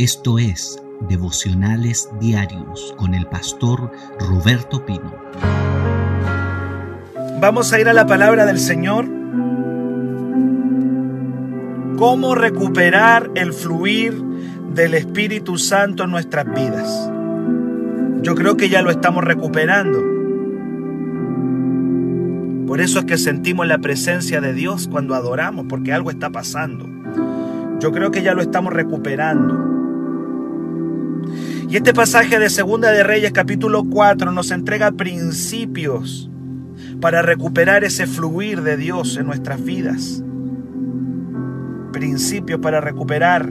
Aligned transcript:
Esto 0.00 0.38
es 0.38 0.82
Devocionales 1.10 2.08
Diarios 2.18 2.94
con 2.96 3.12
el 3.12 3.26
pastor 3.26 3.92
Roberto 4.18 4.86
Pino. 4.86 5.14
Vamos 7.38 7.70
a 7.70 7.80
ir 7.80 7.86
a 7.86 7.92
la 7.92 8.06
palabra 8.06 8.46
del 8.46 8.58
Señor. 8.58 9.04
¿Cómo 11.98 12.34
recuperar 12.34 13.30
el 13.34 13.52
fluir 13.52 14.14
del 14.72 14.94
Espíritu 14.94 15.58
Santo 15.58 16.04
en 16.04 16.12
nuestras 16.12 16.46
vidas? 16.46 17.10
Yo 18.22 18.34
creo 18.34 18.56
que 18.56 18.70
ya 18.70 18.80
lo 18.80 18.90
estamos 18.90 19.22
recuperando. 19.22 19.98
Por 22.66 22.80
eso 22.80 23.00
es 23.00 23.04
que 23.04 23.18
sentimos 23.18 23.66
la 23.66 23.76
presencia 23.76 24.40
de 24.40 24.54
Dios 24.54 24.88
cuando 24.90 25.14
adoramos, 25.14 25.66
porque 25.68 25.92
algo 25.92 26.10
está 26.10 26.30
pasando. 26.30 26.88
Yo 27.80 27.92
creo 27.92 28.10
que 28.10 28.22
ya 28.22 28.32
lo 28.32 28.40
estamos 28.40 28.72
recuperando. 28.72 29.69
Y 31.70 31.76
este 31.76 31.94
pasaje 31.94 32.40
de 32.40 32.50
Segunda 32.50 32.90
de 32.90 33.04
Reyes 33.04 33.30
capítulo 33.30 33.84
4 33.84 34.32
nos 34.32 34.50
entrega 34.50 34.90
principios 34.90 36.28
para 37.00 37.22
recuperar 37.22 37.84
ese 37.84 38.08
fluir 38.08 38.62
de 38.62 38.76
Dios 38.76 39.16
en 39.16 39.26
nuestras 39.26 39.62
vidas. 39.62 40.24
Principios 41.92 42.58
para 42.58 42.80
recuperar 42.80 43.48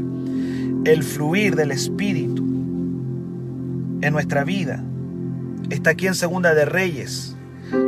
el 0.84 1.04
fluir 1.04 1.56
del 1.56 1.72
Espíritu 1.72 2.44
en 4.02 4.12
nuestra 4.12 4.44
vida. 4.44 4.84
Está 5.70 5.92
aquí 5.92 6.08
en 6.08 6.16
Segunda 6.16 6.54
de 6.54 6.66
Reyes, 6.66 7.38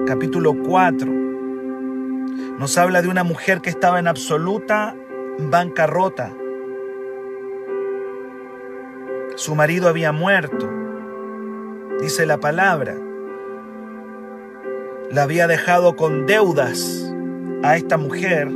capítulo 0.07 0.55
4. 0.63 1.11
Nos 2.57 2.77
habla 2.77 3.01
de 3.01 3.09
una 3.09 3.25
mujer 3.25 3.59
que 3.59 3.69
estaba 3.69 3.99
en 3.99 4.07
absoluta 4.07 4.95
bancarrota 5.39 6.31
su 9.41 9.55
marido 9.55 9.89
había 9.89 10.11
muerto, 10.11 10.69
dice 11.99 12.27
la 12.27 12.39
palabra. 12.39 12.95
La 15.09 15.23
había 15.23 15.47
dejado 15.47 15.95
con 15.95 16.27
deudas 16.27 17.11
a 17.63 17.75
esta 17.75 17.97
mujer 17.97 18.49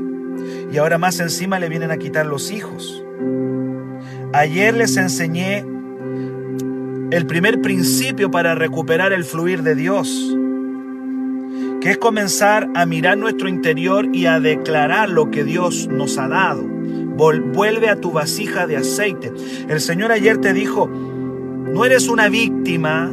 y 0.71 0.77
ahora 0.77 0.99
más 0.99 1.19
encima 1.19 1.57
le 1.57 1.69
vienen 1.69 1.89
a 1.89 1.97
quitar 1.97 2.27
los 2.27 2.51
hijos. 2.51 3.03
Ayer 4.31 4.75
les 4.75 4.95
enseñé 4.97 5.65
el 7.09 7.25
primer 7.25 7.61
principio 7.61 8.29
para 8.29 8.53
recuperar 8.53 9.11
el 9.11 9.23
fluir 9.23 9.63
de 9.63 9.73
Dios, 9.73 10.37
que 11.81 11.89
es 11.89 11.97
comenzar 11.97 12.69
a 12.75 12.85
mirar 12.85 13.17
nuestro 13.17 13.49
interior 13.49 14.07
y 14.13 14.27
a 14.27 14.39
declarar 14.39 15.09
lo 15.09 15.31
que 15.31 15.43
Dios 15.43 15.87
nos 15.87 16.19
ha 16.19 16.27
dado 16.27 16.74
vuelve 17.15 17.89
a 17.89 17.99
tu 17.99 18.11
vasija 18.11 18.67
de 18.67 18.77
aceite. 18.77 19.31
El 19.67 19.79
Señor 19.81 20.11
ayer 20.11 20.37
te 20.39 20.53
dijo, 20.53 20.87
no 20.87 21.85
eres 21.85 22.07
una 22.07 22.29
víctima 22.29 23.09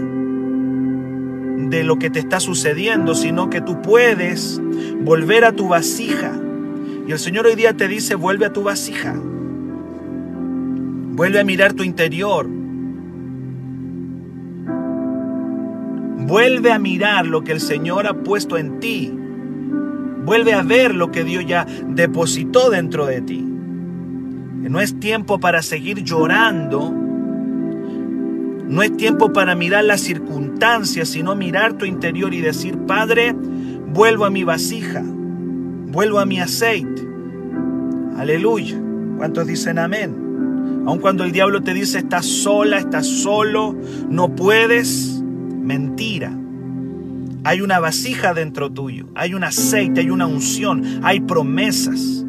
de 1.69 1.85
lo 1.85 1.99
que 1.99 2.11
te 2.11 2.19
está 2.19 2.41
sucediendo, 2.41 3.15
sino 3.15 3.49
que 3.49 3.61
tú 3.61 3.81
puedes 3.81 4.61
volver 5.01 5.45
a 5.45 5.53
tu 5.53 5.69
vasija. 5.69 6.33
Y 7.07 7.13
el 7.13 7.19
Señor 7.19 7.47
hoy 7.47 7.55
día 7.55 7.75
te 7.77 7.89
dice, 7.89 8.15
vuelve 8.15 8.47
a 8.47 8.53
tu 8.53 8.63
vasija. 8.63 9.15
Vuelve 11.15 11.41
a 11.41 11.45
mirar 11.45 11.73
tu 11.73 11.83
interior. 11.83 12.47
Vuelve 16.27 16.73
a 16.73 16.79
mirar 16.79 17.27
lo 17.27 17.43
que 17.43 17.53
el 17.53 17.61
Señor 17.61 18.07
ha 18.07 18.15
puesto 18.15 18.57
en 18.57 18.81
ti. 18.81 19.13
Vuelve 20.25 20.55
a 20.55 20.63
ver 20.63 20.95
lo 20.95 21.11
que 21.11 21.25
Dios 21.25 21.45
ya 21.47 21.67
depositó 21.89 22.71
dentro 22.71 23.07
de 23.07 23.21
ti. 23.23 23.52
No 24.71 24.81
es 24.81 24.99
tiempo 24.99 25.39
para 25.39 25.63
seguir 25.63 26.03
llorando. 26.03 26.91
No 28.69 28.83
es 28.83 28.97
tiempo 28.97 29.33
para 29.33 29.55
mirar 29.55 29.85
las 29.85 30.01
circunstancias, 30.01 31.09
sino 31.09 31.35
mirar 31.35 31.75
tu 31.75 31.85
interior 31.85 32.33
y 32.33 32.41
decir, 32.41 32.79
Padre, 32.87 33.35
vuelvo 33.93 34.25
a 34.25 34.31
mi 34.31 34.45
vasija, 34.45 35.03
vuelvo 35.05 36.21
a 36.21 36.27
mi 36.27 36.41
aceite. 36.41 37.07
Aleluya. 38.17 38.81
¿Cuántos 39.19 39.47
dicen 39.47 39.79
amén? 39.79 40.83
Aun 40.87 40.99
cuando 40.99 41.23
el 41.23 41.31
diablo 41.33 41.63
te 41.63 41.75
dice, 41.75 41.99
estás 41.99 42.27
sola, 42.27 42.79
estás 42.79 43.07
solo, 43.07 43.77
no 44.09 44.35
puedes, 44.35 45.23
mentira. 45.23 46.37
Hay 47.45 47.61
una 47.61 47.79
vasija 47.79 48.35
dentro 48.35 48.73
tuyo, 48.73 49.07
hay 49.15 49.35
un 49.35 49.45
aceite, 49.45 50.01
hay 50.01 50.11
una 50.11 50.27
unción, 50.27 50.83
hay 51.03 51.21
promesas. 51.21 52.22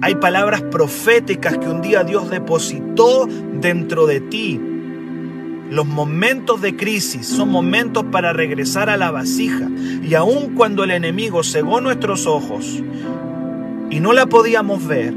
Hay 0.00 0.14
palabras 0.14 0.62
proféticas 0.62 1.58
que 1.58 1.68
un 1.68 1.82
día 1.82 2.04
Dios 2.04 2.30
depositó 2.30 3.26
dentro 3.60 4.06
de 4.06 4.20
ti. 4.20 4.60
Los 5.70 5.86
momentos 5.86 6.62
de 6.62 6.76
crisis 6.76 7.26
son 7.26 7.50
momentos 7.50 8.04
para 8.04 8.32
regresar 8.32 8.90
a 8.90 8.96
la 8.96 9.10
vasija. 9.10 9.68
Y 10.02 10.14
aun 10.14 10.54
cuando 10.54 10.84
el 10.84 10.92
enemigo 10.92 11.42
cegó 11.42 11.80
nuestros 11.80 12.26
ojos 12.26 12.82
y 13.90 14.00
no 14.00 14.12
la 14.12 14.26
podíamos 14.26 14.86
ver, 14.86 15.14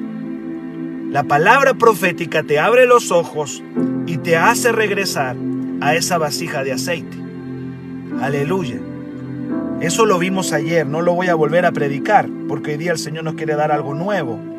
la 1.12 1.24
palabra 1.24 1.76
profética 1.76 2.42
te 2.42 2.58
abre 2.58 2.88
los 2.88 3.12
ojos 3.12 3.62
y 4.08 4.18
te 4.18 4.36
hace 4.36 4.72
regresar 4.72 5.36
a 5.80 5.96
esa 5.96 6.18
vasija 6.18 6.64
de 6.64 6.72
aceite. 6.72 7.18
Aleluya. 8.20 8.80
Eso 9.80 10.06
lo 10.06 10.18
vimos 10.20 10.54
ayer, 10.54 10.88
no 10.88 11.02
lo 11.02 11.14
voy 11.14 11.28
a 11.28 11.36
volver 11.36 11.66
a 11.66 11.72
predicar, 11.72 12.30
porque 12.48 12.72
hoy 12.72 12.78
día 12.78 12.92
el 12.92 12.98
Señor 12.98 13.24
nos 13.24 13.36
quiere 13.36 13.56
dar 13.56 13.72
algo 13.72 13.94
nuevo. 13.94 14.51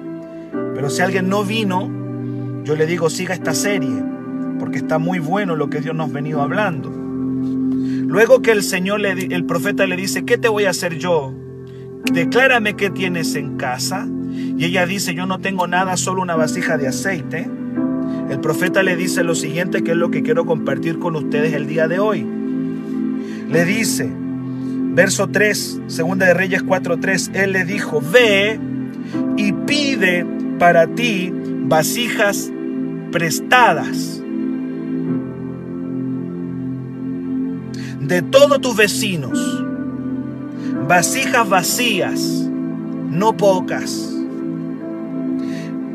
Pero 0.52 0.90
si 0.90 1.02
alguien 1.02 1.28
no 1.28 1.44
vino, 1.44 1.90
yo 2.64 2.76
le 2.76 2.86
digo, 2.86 3.10
siga 3.10 3.34
esta 3.34 3.54
serie, 3.54 4.02
porque 4.58 4.78
está 4.78 4.98
muy 4.98 5.18
bueno 5.18 5.56
lo 5.56 5.70
que 5.70 5.80
Dios 5.80 5.94
nos 5.94 6.10
ha 6.10 6.12
venido 6.12 6.42
hablando. 6.42 6.90
Luego 6.90 8.42
que 8.42 8.52
el 8.52 8.62
Señor, 8.62 9.00
le, 9.00 9.12
el 9.12 9.44
profeta 9.44 9.86
le 9.86 9.96
dice, 9.96 10.24
¿qué 10.24 10.38
te 10.38 10.48
voy 10.48 10.64
a 10.64 10.70
hacer 10.70 10.98
yo? 10.98 11.34
Declárame 12.12 12.74
qué 12.74 12.90
tienes 12.90 13.34
en 13.34 13.56
casa. 13.56 14.06
Y 14.30 14.64
ella 14.64 14.86
dice, 14.86 15.14
yo 15.14 15.26
no 15.26 15.40
tengo 15.40 15.66
nada, 15.66 15.96
solo 15.96 16.22
una 16.22 16.36
vasija 16.36 16.76
de 16.76 16.88
aceite. 16.88 17.48
El 18.30 18.40
profeta 18.40 18.82
le 18.82 18.96
dice 18.96 19.24
lo 19.24 19.34
siguiente, 19.34 19.82
que 19.82 19.92
es 19.92 19.96
lo 19.96 20.10
que 20.10 20.22
quiero 20.22 20.46
compartir 20.46 20.98
con 20.98 21.16
ustedes 21.16 21.54
el 21.54 21.66
día 21.66 21.88
de 21.88 21.98
hoy. 21.98 22.26
Le 23.48 23.64
dice, 23.64 24.10
verso 24.94 25.28
3, 25.28 25.82
segunda 25.86 26.26
de 26.26 26.34
Reyes 26.34 26.64
4.3, 26.64 27.34
él 27.34 27.52
le 27.52 27.64
dijo, 27.64 28.00
ve 28.00 28.58
y 29.36 29.52
pide 29.52 30.26
para 30.62 30.86
ti 30.86 31.28
vasijas 31.64 32.48
prestadas 33.10 34.22
de 37.98 38.22
todos 38.22 38.60
tus 38.60 38.76
vecinos, 38.76 39.36
vasijas 40.86 41.48
vacías, 41.48 42.48
no 43.10 43.36
pocas. 43.36 44.14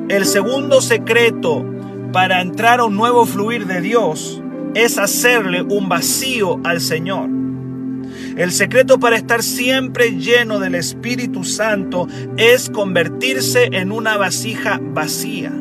El 0.10 0.26
segundo 0.26 0.82
secreto 0.82 1.64
para 2.12 2.42
entrar 2.42 2.82
a 2.82 2.84
un 2.88 2.98
nuevo 2.98 3.26
fluir 3.26 3.68
de 3.68 3.80
Dios 3.80 4.44
es 4.74 4.98
hacerle 4.98 5.62
un 5.62 5.88
vacío 5.88 6.60
al 6.66 6.82
Señor. 6.82 7.30
El 8.38 8.52
secreto 8.52 9.00
para 9.00 9.18
estar 9.18 9.42
siempre 9.42 10.12
lleno 10.12 10.60
del 10.60 10.76
Espíritu 10.76 11.44
Santo 11.44 12.08
es 12.38 12.70
convertirse 12.70 13.70
en 13.72 13.92
una 13.92 14.16
vasija 14.16 14.80
vacía. 14.80 15.52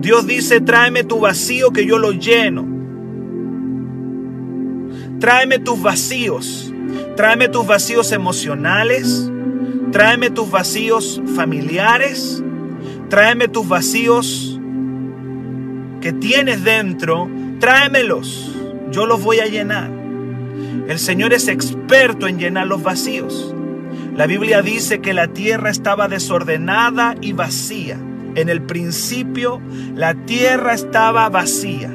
Dios 0.00 0.26
dice, 0.26 0.60
tráeme 0.60 1.04
tu 1.04 1.20
vacío 1.20 1.70
que 1.70 1.86
yo 1.86 1.98
lo 1.98 2.12
lleno. 2.12 2.66
Tráeme 5.18 5.58
tus 5.58 5.80
vacíos. 5.80 6.70
Tráeme 7.16 7.48
tus 7.48 7.66
vacíos 7.66 8.12
emocionales. 8.12 9.30
Tráeme 9.90 10.28
tus 10.28 10.50
vacíos 10.50 11.22
familiares. 11.34 12.44
Tráeme 13.08 13.48
tus 13.48 13.66
vacíos 13.66 14.60
que 16.02 16.12
tienes 16.12 16.64
dentro. 16.64 17.30
Tráemelos. 17.60 18.54
Yo 18.90 19.06
los 19.06 19.22
voy 19.22 19.38
a 19.38 19.46
llenar. 19.46 20.03
El 20.88 20.98
Señor 20.98 21.32
es 21.32 21.48
experto 21.48 22.26
en 22.26 22.38
llenar 22.38 22.66
los 22.66 22.82
vacíos. 22.82 23.54
La 24.16 24.26
Biblia 24.26 24.62
dice 24.62 25.00
que 25.00 25.14
la 25.14 25.28
tierra 25.28 25.70
estaba 25.70 26.08
desordenada 26.08 27.16
y 27.20 27.32
vacía. 27.32 27.98
En 28.34 28.48
el 28.48 28.62
principio 28.62 29.60
la 29.94 30.14
tierra 30.14 30.74
estaba 30.74 31.28
vacía 31.28 31.90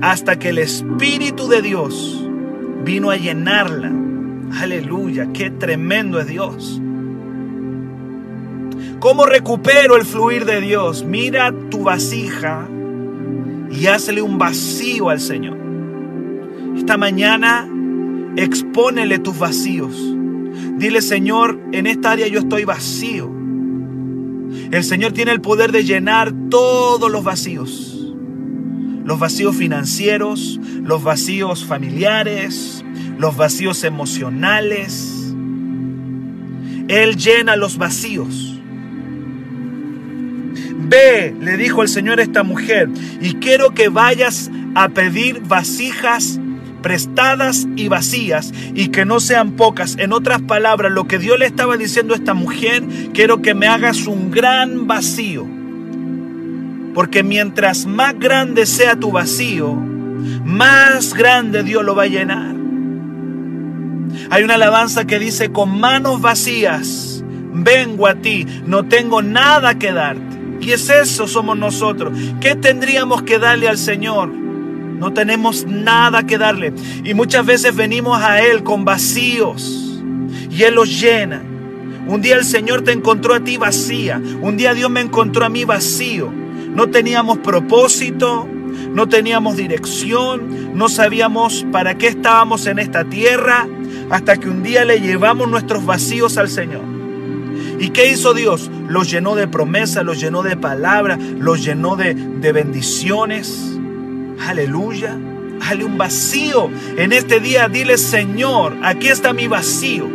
hasta 0.00 0.38
que 0.38 0.50
el 0.50 0.58
Espíritu 0.58 1.48
de 1.48 1.62
Dios 1.62 2.24
vino 2.84 3.10
a 3.10 3.16
llenarla. 3.16 3.92
Aleluya, 4.60 5.28
qué 5.32 5.50
tremendo 5.50 6.20
es 6.20 6.26
Dios. 6.26 6.80
¿Cómo 9.00 9.26
recupero 9.26 9.96
el 9.96 10.04
fluir 10.04 10.46
de 10.46 10.60
Dios? 10.60 11.04
Mira 11.04 11.52
tu 11.70 11.84
vasija 11.84 12.66
y 13.70 13.86
hazle 13.86 14.22
un 14.22 14.38
vacío 14.38 15.10
al 15.10 15.20
Señor. 15.20 15.58
Esta 16.76 16.96
mañana 16.96 17.68
Expónele 18.36 19.18
tus 19.18 19.38
vacíos. 19.38 19.96
Dile, 20.78 21.00
Señor, 21.00 21.58
en 21.72 21.86
esta 21.86 22.12
área 22.12 22.28
yo 22.28 22.40
estoy 22.40 22.64
vacío. 22.64 23.30
El 24.70 24.84
Señor 24.84 25.12
tiene 25.12 25.32
el 25.32 25.40
poder 25.40 25.72
de 25.72 25.84
llenar 25.84 26.32
todos 26.50 27.10
los 27.10 27.24
vacíos. 27.24 27.92
los 29.06 29.20
vacíos 29.20 29.54
financieros, 29.54 30.60
los 30.82 31.04
vacíos 31.04 31.64
familiares, 31.64 32.84
los 33.18 33.36
vacíos 33.36 33.84
emocionales. 33.84 35.32
Él 36.88 37.16
llena 37.16 37.54
los 37.54 37.78
vacíos. 37.78 38.60
Ve, 40.88 41.36
le 41.40 41.56
dijo 41.56 41.82
el 41.82 41.88
Señor 41.88 42.18
a 42.18 42.24
esta 42.24 42.42
mujer, 42.42 42.88
y 43.20 43.34
quiero 43.34 43.70
que 43.70 43.88
vayas 43.88 44.50
a 44.74 44.88
pedir 44.88 45.40
vasijas 45.40 46.40
prestadas 46.86 47.66
y 47.74 47.88
vacías 47.88 48.52
y 48.72 48.90
que 48.90 49.04
no 49.04 49.18
sean 49.18 49.56
pocas. 49.56 49.96
En 49.98 50.12
otras 50.12 50.40
palabras, 50.42 50.92
lo 50.92 51.08
que 51.08 51.18
Dios 51.18 51.36
le 51.36 51.44
estaba 51.44 51.76
diciendo 51.76 52.14
a 52.14 52.16
esta 52.16 52.32
mujer, 52.32 52.84
quiero 53.12 53.42
que 53.42 53.54
me 53.54 53.66
hagas 53.66 54.06
un 54.06 54.30
gran 54.30 54.86
vacío. 54.86 55.44
Porque 56.94 57.24
mientras 57.24 57.86
más 57.86 58.16
grande 58.16 58.66
sea 58.66 58.94
tu 58.94 59.10
vacío, 59.10 59.74
más 60.44 61.12
grande 61.12 61.64
Dios 61.64 61.84
lo 61.84 61.96
va 61.96 62.04
a 62.04 62.06
llenar. 62.06 62.54
Hay 64.30 64.44
una 64.44 64.54
alabanza 64.54 65.08
que 65.08 65.18
dice, 65.18 65.50
con 65.50 65.80
manos 65.80 66.20
vacías 66.20 67.24
vengo 67.52 68.06
a 68.06 68.14
ti, 68.14 68.46
no 68.64 68.84
tengo 68.84 69.22
nada 69.22 69.76
que 69.76 69.90
darte. 69.90 70.38
Y 70.60 70.70
es 70.70 70.88
eso 70.88 71.26
somos 71.26 71.58
nosotros. 71.58 72.16
¿Qué 72.40 72.54
tendríamos 72.54 73.24
que 73.24 73.40
darle 73.40 73.66
al 73.66 73.76
Señor? 73.76 74.45
No 74.98 75.12
tenemos 75.12 75.66
nada 75.66 76.26
que 76.26 76.38
darle. 76.38 76.72
Y 77.04 77.14
muchas 77.14 77.44
veces 77.44 77.74
venimos 77.76 78.20
a 78.20 78.42
Él 78.42 78.62
con 78.62 78.84
vacíos. 78.84 80.02
Y 80.50 80.62
Él 80.62 80.74
los 80.74 81.00
llena. 81.00 81.42
Un 82.06 82.22
día 82.22 82.36
el 82.36 82.44
Señor 82.44 82.82
te 82.82 82.92
encontró 82.92 83.34
a 83.34 83.40
ti 83.40 83.56
vacía. 83.56 84.20
Un 84.40 84.56
día 84.56 84.74
Dios 84.74 84.90
me 84.90 85.00
encontró 85.00 85.44
a 85.44 85.48
mí 85.48 85.64
vacío. 85.64 86.30
No 86.30 86.88
teníamos 86.88 87.38
propósito. 87.38 88.48
No 88.92 89.08
teníamos 89.08 89.56
dirección. 89.56 90.76
No 90.76 90.88
sabíamos 90.88 91.66
para 91.72 91.98
qué 91.98 92.08
estábamos 92.08 92.66
en 92.66 92.78
esta 92.78 93.04
tierra. 93.04 93.66
Hasta 94.08 94.36
que 94.36 94.48
un 94.48 94.62
día 94.62 94.84
le 94.84 95.00
llevamos 95.00 95.48
nuestros 95.48 95.84
vacíos 95.84 96.38
al 96.38 96.48
Señor. 96.48 96.82
¿Y 97.78 97.90
qué 97.90 98.10
hizo 98.10 98.32
Dios? 98.32 98.70
Los 98.88 99.10
llenó 99.10 99.34
de 99.34 99.48
promesas, 99.48 100.04
los 100.04 100.18
llenó 100.18 100.42
de 100.42 100.56
palabras, 100.56 101.18
los 101.20 101.62
llenó 101.62 101.96
de, 101.96 102.14
de 102.14 102.52
bendiciones. 102.52 103.75
Aleluya. 104.40 105.18
Dale 105.58 105.84
un 105.84 105.98
vacío. 105.98 106.70
En 106.96 107.12
este 107.12 107.40
día 107.40 107.68
dile, 107.68 107.98
Señor, 107.98 108.76
aquí 108.82 109.08
está 109.08 109.32
mi 109.32 109.48
vacío. 109.48 110.08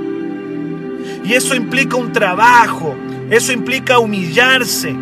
Y 1.23 1.33
eso 1.33 1.55
implica 1.55 1.95
un 1.97 2.11
trabajo. 2.11 2.95
Eso 3.29 3.51
implica 3.51 3.99
humillarse. 3.99 4.95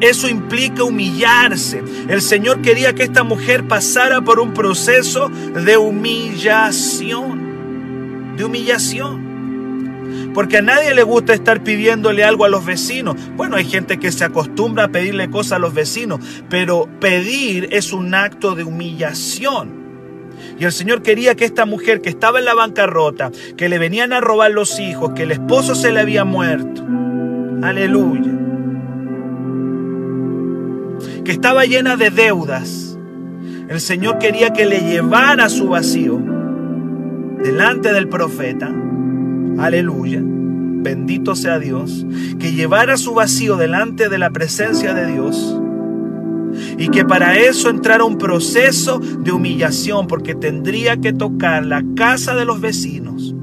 Eso 0.00 0.28
implica 0.28 0.84
humillarse. 0.84 1.82
El 2.08 2.20
Señor 2.22 2.60
quería 2.60 2.92
que 2.92 3.04
esta 3.04 3.22
mujer 3.22 3.68
pasara 3.68 4.20
por 4.20 4.40
un 4.40 4.52
proceso 4.52 5.28
de 5.28 5.76
humillación. 5.76 7.40
De 8.36 8.44
humillación. 8.44 9.21
Porque 10.34 10.58
a 10.58 10.62
nadie 10.62 10.94
le 10.94 11.02
gusta 11.02 11.34
estar 11.34 11.62
pidiéndole 11.62 12.24
algo 12.24 12.44
a 12.44 12.48
los 12.48 12.64
vecinos. 12.64 13.16
Bueno, 13.36 13.56
hay 13.56 13.64
gente 13.64 13.98
que 13.98 14.12
se 14.12 14.24
acostumbra 14.24 14.84
a 14.84 14.88
pedirle 14.88 15.30
cosas 15.30 15.52
a 15.52 15.58
los 15.58 15.74
vecinos, 15.74 16.20
pero 16.48 16.88
pedir 17.00 17.68
es 17.72 17.92
un 17.92 18.14
acto 18.14 18.54
de 18.54 18.64
humillación. 18.64 19.82
Y 20.58 20.64
el 20.64 20.72
Señor 20.72 21.02
quería 21.02 21.34
que 21.34 21.44
esta 21.44 21.66
mujer 21.66 22.00
que 22.00 22.08
estaba 22.08 22.38
en 22.38 22.46
la 22.46 22.54
bancarrota, 22.54 23.30
que 23.56 23.68
le 23.68 23.78
venían 23.78 24.12
a 24.12 24.20
robar 24.20 24.50
los 24.50 24.80
hijos, 24.80 25.12
que 25.14 25.24
el 25.24 25.32
esposo 25.32 25.74
se 25.74 25.92
le 25.92 26.00
había 26.00 26.24
muerto, 26.24 26.82
aleluya, 27.62 28.32
que 31.24 31.32
estaba 31.32 31.64
llena 31.64 31.96
de 31.96 32.10
deudas, 32.10 32.98
el 33.68 33.80
Señor 33.80 34.18
quería 34.18 34.52
que 34.52 34.66
le 34.66 34.80
llevara 34.80 35.48
su 35.48 35.68
vacío 35.68 36.20
delante 37.42 37.92
del 37.92 38.08
profeta 38.08 38.72
Aleluya. 39.58 40.20
Bendito 40.22 41.36
sea 41.36 41.58
Dios. 41.58 42.06
Que 42.38 42.52
llevara 42.52 42.96
su 42.96 43.14
vacío 43.14 43.56
delante 43.56 44.08
de 44.08 44.18
la 44.18 44.30
presencia 44.30 44.94
de 44.94 45.12
Dios. 45.12 45.58
Y 46.78 46.88
que 46.88 47.04
para 47.04 47.38
eso 47.38 47.70
entrara 47.70 48.04
un 48.04 48.18
proceso 48.18 48.98
de 48.98 49.32
humillación 49.32 50.06
porque 50.06 50.34
tendría 50.34 50.96
que 50.96 51.12
tocar 51.12 51.64
la 51.64 51.82
casa 51.96 52.34
de 52.34 52.44
los 52.44 52.60
vecinos. 52.60 53.34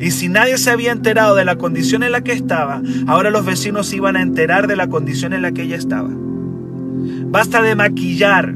Y 0.00 0.10
si 0.10 0.28
nadie 0.28 0.58
se 0.58 0.70
había 0.70 0.92
enterado 0.92 1.34
de 1.34 1.44
la 1.44 1.56
condición 1.56 2.02
en 2.02 2.12
la 2.12 2.22
que 2.22 2.32
estaba, 2.32 2.82
ahora 3.06 3.30
los 3.30 3.44
vecinos 3.44 3.92
iban 3.92 4.16
a 4.16 4.22
enterar 4.22 4.66
de 4.66 4.76
la 4.76 4.88
condición 4.88 5.32
en 5.32 5.42
la 5.42 5.52
que 5.52 5.62
ella 5.62 5.76
estaba. 5.76 6.10
Basta 6.10 7.62
de 7.62 7.74
maquillar 7.74 8.54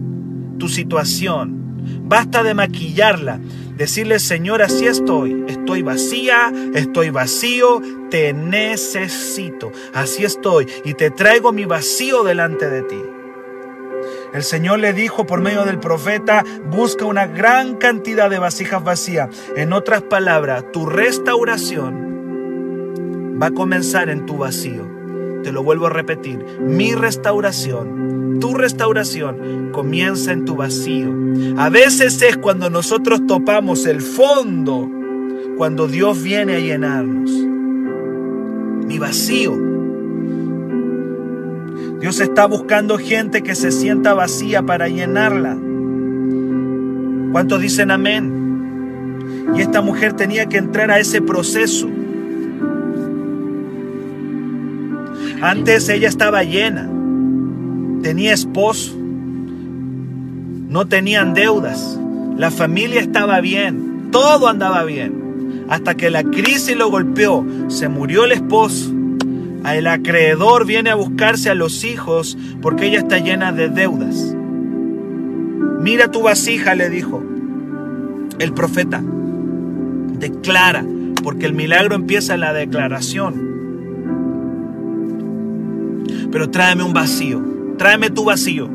tu 0.58 0.68
situación. 0.68 1.60
Basta 2.04 2.42
de 2.42 2.54
maquillarla. 2.54 3.40
Decirle, 3.82 4.20
Señor, 4.20 4.62
así 4.62 4.86
estoy. 4.86 5.44
Estoy 5.48 5.82
vacía, 5.82 6.52
estoy 6.72 7.10
vacío, 7.10 7.82
te 8.10 8.32
necesito. 8.32 9.72
Así 9.92 10.22
estoy 10.22 10.68
y 10.84 10.94
te 10.94 11.10
traigo 11.10 11.50
mi 11.50 11.64
vacío 11.64 12.22
delante 12.22 12.70
de 12.70 12.82
ti. 12.82 13.02
El 14.32 14.44
Señor 14.44 14.78
le 14.78 14.92
dijo 14.92 15.26
por 15.26 15.40
medio 15.40 15.64
del 15.64 15.80
profeta, 15.80 16.44
busca 16.64 17.06
una 17.06 17.26
gran 17.26 17.74
cantidad 17.74 18.30
de 18.30 18.38
vasijas 18.38 18.84
vacías. 18.84 19.30
En 19.56 19.72
otras 19.72 20.02
palabras, 20.02 20.62
tu 20.72 20.86
restauración 20.86 22.12
va 23.42 23.46
a 23.46 23.52
comenzar 23.52 24.10
en 24.10 24.26
tu 24.26 24.36
vacío. 24.36 24.91
Te 25.42 25.52
lo 25.52 25.62
vuelvo 25.62 25.86
a 25.86 25.90
repetir, 25.90 26.44
mi 26.60 26.94
restauración 26.94 28.12
tu 28.42 28.54
restauración 28.54 29.70
comienza 29.70 30.32
en 30.32 30.44
tu 30.44 30.56
vacío. 30.56 31.14
A 31.58 31.68
veces 31.68 32.20
es 32.22 32.36
cuando 32.36 32.70
nosotros 32.70 33.24
topamos 33.24 33.86
el 33.86 34.00
fondo, 34.00 34.90
cuando 35.56 35.86
Dios 35.86 36.20
viene 36.20 36.56
a 36.56 36.58
llenarnos. 36.58 37.30
Mi 37.30 38.98
vacío. 38.98 39.56
Dios 42.00 42.18
está 42.18 42.46
buscando 42.46 42.98
gente 42.98 43.44
que 43.44 43.54
se 43.54 43.70
sienta 43.70 44.12
vacía 44.12 44.62
para 44.62 44.88
llenarla. 44.88 45.56
¿Cuántos 47.30 47.60
dicen 47.60 47.92
amén? 47.92 49.46
Y 49.54 49.60
esta 49.60 49.82
mujer 49.82 50.14
tenía 50.14 50.46
que 50.46 50.56
entrar 50.56 50.90
a 50.90 50.98
ese 50.98 51.22
proceso. 51.22 51.88
Antes 55.42 55.88
ella 55.88 56.08
estaba 56.08 56.44
llena 56.44 56.88
tenía 58.02 58.34
esposo, 58.34 58.94
no 60.68 60.86
tenían 60.88 61.34
deudas, 61.34 61.98
la 62.36 62.50
familia 62.50 63.00
estaba 63.00 63.40
bien, 63.40 64.08
todo 64.10 64.48
andaba 64.48 64.84
bien, 64.84 65.64
hasta 65.68 65.94
que 65.94 66.10
la 66.10 66.24
crisis 66.24 66.76
lo 66.76 66.90
golpeó, 66.90 67.46
se 67.68 67.88
murió 67.88 68.24
el 68.24 68.32
esposo, 68.32 68.92
el 69.64 69.86
acreedor 69.86 70.66
viene 70.66 70.90
a 70.90 70.96
buscarse 70.96 71.48
a 71.48 71.54
los 71.54 71.84
hijos 71.84 72.36
porque 72.60 72.86
ella 72.86 72.98
está 72.98 73.18
llena 73.18 73.52
de 73.52 73.68
deudas. 73.68 74.34
Mira 75.80 76.10
tu 76.10 76.22
vasija, 76.22 76.74
le 76.74 76.90
dijo 76.90 77.22
el 78.40 78.52
profeta. 78.52 79.02
Declara, 80.18 80.84
porque 81.22 81.46
el 81.46 81.52
milagro 81.52 81.94
empieza 81.94 82.34
en 82.34 82.40
la 82.40 82.52
declaración. 82.52 83.51
Pero 86.32 86.50
tráeme 86.50 86.82
un 86.82 86.92
vacío 86.92 87.52
tráeme 87.82 88.10
tu 88.10 88.24
vacío. 88.24 88.70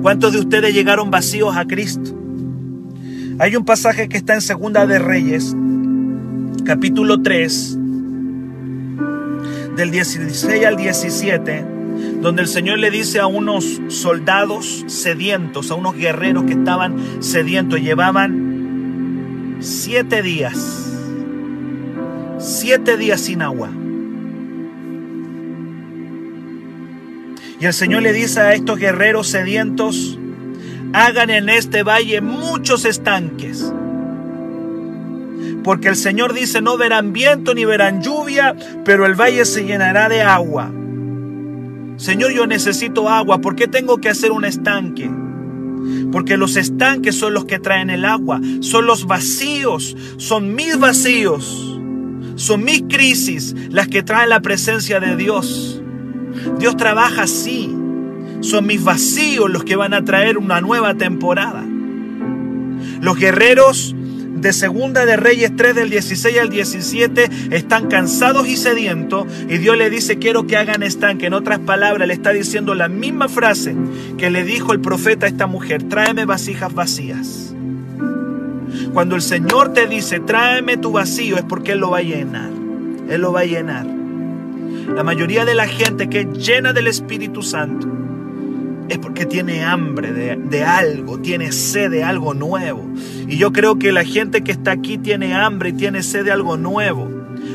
¿Cuántos 0.00 0.32
de 0.32 0.40
ustedes 0.40 0.72
llegaron 0.72 1.10
vacíos 1.10 1.54
a 1.56 1.66
Cristo? 1.66 2.16
Hay 3.38 3.54
un 3.54 3.66
pasaje 3.66 4.08
que 4.08 4.16
está 4.16 4.32
en 4.32 4.40
Segunda 4.40 4.86
de 4.86 4.98
Reyes, 4.98 5.54
capítulo 6.64 7.20
3, 7.20 7.78
del 9.76 9.90
16 9.90 10.64
al 10.64 10.76
17, 10.76 11.64
donde 12.22 12.40
el 12.40 12.48
Señor 12.48 12.78
le 12.78 12.90
dice 12.90 13.20
a 13.20 13.26
unos 13.26 13.80
soldados 13.88 14.84
sedientos, 14.86 15.70
a 15.70 15.74
unos 15.74 15.96
guerreros 15.96 16.44
que 16.44 16.54
estaban 16.54 16.96
sedientos, 17.22 17.80
llevaban 17.80 19.58
siete 19.60 20.22
días, 20.22 20.94
siete 22.38 22.96
días 22.96 23.20
sin 23.20 23.42
agua. 23.42 23.68
Y 27.60 27.66
el 27.66 27.72
Señor 27.72 28.02
le 28.02 28.12
dice 28.12 28.40
a 28.40 28.54
estos 28.54 28.78
guerreros 28.78 29.28
sedientos, 29.28 30.18
hagan 30.92 31.30
en 31.30 31.48
este 31.48 31.82
valle 31.82 32.20
muchos 32.20 32.84
estanques. 32.84 33.72
Porque 35.64 35.88
el 35.88 35.96
Señor 35.96 36.34
dice, 36.34 36.60
no 36.62 36.76
verán 36.78 37.12
viento 37.12 37.54
ni 37.54 37.64
verán 37.64 38.02
lluvia, 38.02 38.54
pero 38.84 39.06
el 39.06 39.14
valle 39.14 39.44
se 39.44 39.64
llenará 39.64 40.08
de 40.08 40.22
agua. 40.22 40.70
Señor, 41.96 42.32
yo 42.32 42.46
necesito 42.46 43.08
agua. 43.08 43.40
¿Por 43.40 43.56
qué 43.56 43.66
tengo 43.66 43.98
que 43.98 44.08
hacer 44.08 44.30
un 44.30 44.44
estanque? 44.44 45.10
Porque 46.12 46.36
los 46.36 46.56
estanques 46.56 47.16
son 47.16 47.34
los 47.34 47.44
que 47.44 47.58
traen 47.58 47.90
el 47.90 48.04
agua. 48.04 48.40
Son 48.60 48.86
los 48.86 49.06
vacíos. 49.06 49.96
Son 50.16 50.54
mis 50.54 50.78
vacíos. 50.78 51.78
Son 52.36 52.62
mis 52.62 52.82
crisis 52.88 53.54
las 53.70 53.88
que 53.88 54.04
traen 54.04 54.28
la 54.28 54.40
presencia 54.40 55.00
de 55.00 55.16
Dios. 55.16 55.77
Dios 56.58 56.76
trabaja 56.76 57.22
así. 57.22 57.74
Son 58.40 58.66
mis 58.66 58.82
vacíos 58.82 59.50
los 59.50 59.64
que 59.64 59.76
van 59.76 59.94
a 59.94 60.04
traer 60.04 60.38
una 60.38 60.60
nueva 60.60 60.94
temporada. 60.94 61.64
Los 63.00 63.18
guerreros 63.18 63.94
de 64.40 64.52
Segunda 64.52 65.04
de 65.04 65.16
Reyes 65.16 65.54
3 65.56 65.74
del 65.74 65.90
16 65.90 66.38
al 66.38 66.48
17 66.48 67.30
están 67.50 67.88
cansados 67.88 68.46
y 68.46 68.56
sedientos 68.56 69.26
y 69.48 69.58
Dios 69.58 69.76
le 69.76 69.90
dice 69.90 70.18
quiero 70.18 70.46
que 70.46 70.56
hagan 70.56 70.82
estanque. 70.82 71.26
En 71.26 71.34
otras 71.34 71.58
palabras 71.58 72.06
le 72.06 72.14
está 72.14 72.32
diciendo 72.32 72.74
la 72.74 72.88
misma 72.88 73.28
frase 73.28 73.74
que 74.16 74.30
le 74.30 74.44
dijo 74.44 74.72
el 74.72 74.80
profeta 74.80 75.26
a 75.26 75.28
esta 75.28 75.46
mujer, 75.46 75.82
tráeme 75.84 76.24
vasijas 76.24 76.72
vacías. 76.72 77.54
Cuando 78.92 79.16
el 79.16 79.22
Señor 79.22 79.72
te 79.72 79.86
dice 79.86 80.20
tráeme 80.20 80.76
tu 80.76 80.92
vacío 80.92 81.36
es 81.36 81.44
porque 81.44 81.72
Él 81.72 81.80
lo 81.80 81.90
va 81.90 81.98
a 81.98 82.02
llenar. 82.02 82.50
Él 83.08 83.20
lo 83.20 83.32
va 83.32 83.40
a 83.40 83.44
llenar. 83.44 83.97
La 84.94 85.02
mayoría 85.04 85.44
de 85.44 85.54
la 85.54 85.66
gente 85.66 86.08
que 86.08 86.20
es 86.20 86.32
llena 86.32 86.72
del 86.72 86.86
Espíritu 86.86 87.42
Santo 87.42 87.86
es 88.88 88.98
porque 88.98 89.26
tiene 89.26 89.64
hambre 89.64 90.12
de, 90.12 90.64
algo, 90.64 91.20
tiene 91.20 91.52
sed 91.52 91.90
de 91.90 92.02
algo 92.02 92.34
nuevo. 92.34 92.88
Y 93.28 93.36
yo 93.36 93.52
creo 93.52 93.78
que 93.78 93.92
la 93.92 94.04
gente 94.04 94.42
que 94.42 94.52
está 94.52 94.72
aquí 94.72 94.96
tiene 94.96 95.34
hambre 95.34 95.70
y 95.70 95.72
tiene 95.74 96.02
sed 96.02 96.24
de 96.24 96.32
algo 96.32 96.56
nuevo. 96.56 97.08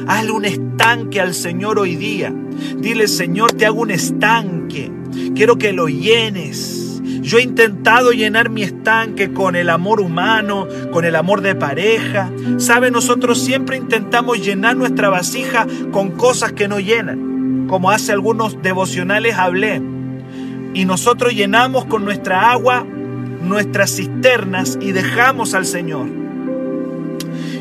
Hazle 0.08 0.32
un 0.32 0.46
estanque 0.46 1.20
al 1.20 1.34
Señor 1.34 1.80
hoy 1.80 1.96
día. 1.96 2.34
Dile, 2.78 3.08
Señor, 3.08 3.54
te 3.54 3.66
hago 3.66 3.82
un 3.82 3.92
estanque. 3.92 4.92
Quiero 5.36 5.58
que 5.58 5.74
lo 5.74 5.88
llenes. 5.88 6.93
Yo 7.24 7.40
he 7.40 7.42
intentado 7.42 8.12
llenar 8.12 8.50
mi 8.50 8.64
estanque 8.64 9.32
con 9.32 9.56
el 9.56 9.70
amor 9.70 10.02
humano, 10.02 10.68
con 10.92 11.06
el 11.06 11.16
amor 11.16 11.42
de 11.42 11.56
pareja. 11.56 12.30
Sabe, 12.58 12.92
nosotros 12.92 13.40
siempre 13.40 13.78
intentamos 13.78 14.46
llenar 14.46 14.76
nuestra 14.76 15.10
vasija 15.10 15.66
con 15.92 16.12
cosas 16.12 16.52
que 16.52 16.68
no 16.68 16.80
llenan. 16.80 17.66
Como 17.68 17.90
hace 17.90 18.12
algunos 18.12 18.62
devocionales 18.62 19.36
hablé 19.36 19.82
y 20.74 20.86
nosotros 20.86 21.34
llenamos 21.34 21.86
con 21.86 22.04
nuestra 22.04 22.52
agua 22.52 22.86
nuestras 23.44 23.96
cisternas 23.96 24.78
y 24.82 24.92
dejamos 24.92 25.54
al 25.54 25.66
Señor. 25.66 26.08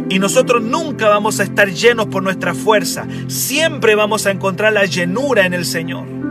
Y 0.09 0.19
nosotros 0.19 0.63
nunca 0.63 1.09
vamos 1.09 1.41
a 1.41 1.45
estar 1.45 1.71
llenos 1.71 2.07
por 2.07 2.23
nuestra 2.23 2.55
fuerza. 2.55 3.07
Siempre 3.29 3.95
vamos 3.95 4.27
a 4.27 4.31
encontrar 4.31 4.73
la 4.73 4.85
llenura 4.85 5.47
en 5.47 5.55
el 5.55 5.65
Señor. 5.65 6.22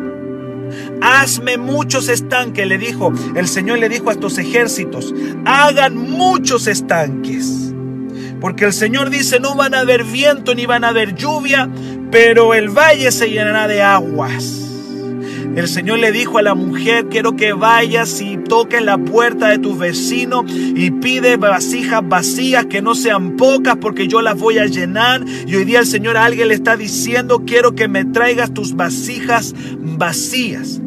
Hazme 1.02 1.58
muchos 1.58 2.10
estanques, 2.10 2.68
le 2.68 2.78
dijo. 2.78 3.12
El 3.36 3.48
Señor 3.48 3.80
le 3.80 3.90
dijo 3.90 4.10
a 4.10 4.14
estos 4.14 4.38
ejércitos, 4.38 5.14
hagan 5.46 5.98
muchos 5.98 6.68
estanques. 6.68 7.74
Porque 8.40 8.66
el 8.66 8.74
Señor 8.74 9.10
dice, 9.10 9.40
no 9.40 9.56
van 9.56 9.76
a 9.76 9.82
haber 9.82 10.04
viento 10.04 10.56
ni 10.56 10.66
van 10.66 10.84
a 10.84 10.90
haber 10.90 11.16
lluvia, 11.16 11.70
pero 12.12 12.54
el 12.54 12.70
valle 12.70 13.12
se 13.12 13.30
llenará 13.30 13.68
de 13.68 13.82
aguas. 13.82 14.71
El 15.56 15.68
Señor 15.68 16.00
le 16.00 16.12
dijo 16.14 16.38
a 16.38 16.42
la 16.42 16.56
mujer, 16.56 17.08
quiero 17.10 17.36
que 17.36 17.52
vayas 17.52 18.22
y 18.22 18.38
toques 18.38 18.82
la 18.82 18.98
puerta 18.98 19.50
de 19.50 19.60
tu 19.60 19.78
vecino 19.78 20.46
y 20.48 20.92
pide 20.92 21.36
vasijas 21.36 22.02
vacías 22.08 22.68
que 22.68 22.82
no 22.82 22.96
sean 22.96 23.36
pocas 23.36 23.76
porque 23.76 24.08
yo 24.08 24.22
las 24.22 24.40
voy 24.40 24.60
a 24.60 24.66
llenar. 24.66 25.26
Y 25.46 25.56
hoy 25.56 25.66
día 25.66 25.80
el 25.80 25.88
Señor 25.88 26.16
a 26.16 26.24
alguien 26.24 26.48
le 26.48 26.54
está 26.54 26.78
diciendo, 26.78 27.44
quiero 27.46 27.76
que 27.76 27.90
me 27.90 28.06
traigas 28.06 28.54
tus 28.54 28.76
vasijas 28.76 29.54
vacías. 29.78 30.82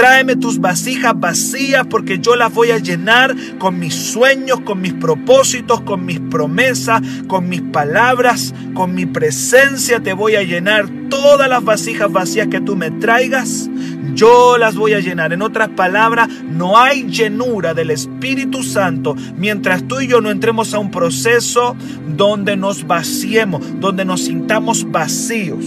Tráeme 0.00 0.34
tus 0.34 0.58
vasijas 0.58 1.12
vacías 1.14 1.86
porque 1.86 2.20
yo 2.20 2.34
las 2.34 2.54
voy 2.54 2.70
a 2.70 2.78
llenar 2.78 3.36
con 3.58 3.78
mis 3.78 3.94
sueños, 3.94 4.60
con 4.60 4.80
mis 4.80 4.94
propósitos, 4.94 5.82
con 5.82 6.06
mis 6.06 6.18
promesas, 6.18 7.02
con 7.28 7.50
mis 7.50 7.60
palabras, 7.60 8.54
con 8.72 8.94
mi 8.94 9.04
presencia. 9.04 10.00
Te 10.00 10.14
voy 10.14 10.36
a 10.36 10.42
llenar 10.42 10.88
todas 11.10 11.50
las 11.50 11.62
vasijas 11.62 12.10
vacías 12.10 12.48
que 12.48 12.62
tú 12.62 12.76
me 12.76 12.90
traigas 12.92 13.68
yo 14.14 14.56
las 14.56 14.74
voy 14.74 14.94
a 14.94 15.00
llenar. 15.00 15.34
En 15.34 15.42
otras 15.42 15.68
palabras, 15.68 16.30
no 16.48 16.78
hay 16.78 17.04
llenura 17.04 17.74
del 17.74 17.90
Espíritu 17.90 18.62
Santo 18.62 19.14
mientras 19.36 19.86
tú 19.86 20.00
y 20.00 20.06
yo 20.06 20.22
no 20.22 20.30
entremos 20.30 20.72
a 20.72 20.78
un 20.78 20.90
proceso 20.90 21.76
donde 22.16 22.56
nos 22.56 22.86
vaciemos, 22.86 23.62
donde 23.80 24.06
nos 24.06 24.22
sintamos 24.22 24.90
vacíos. 24.90 25.62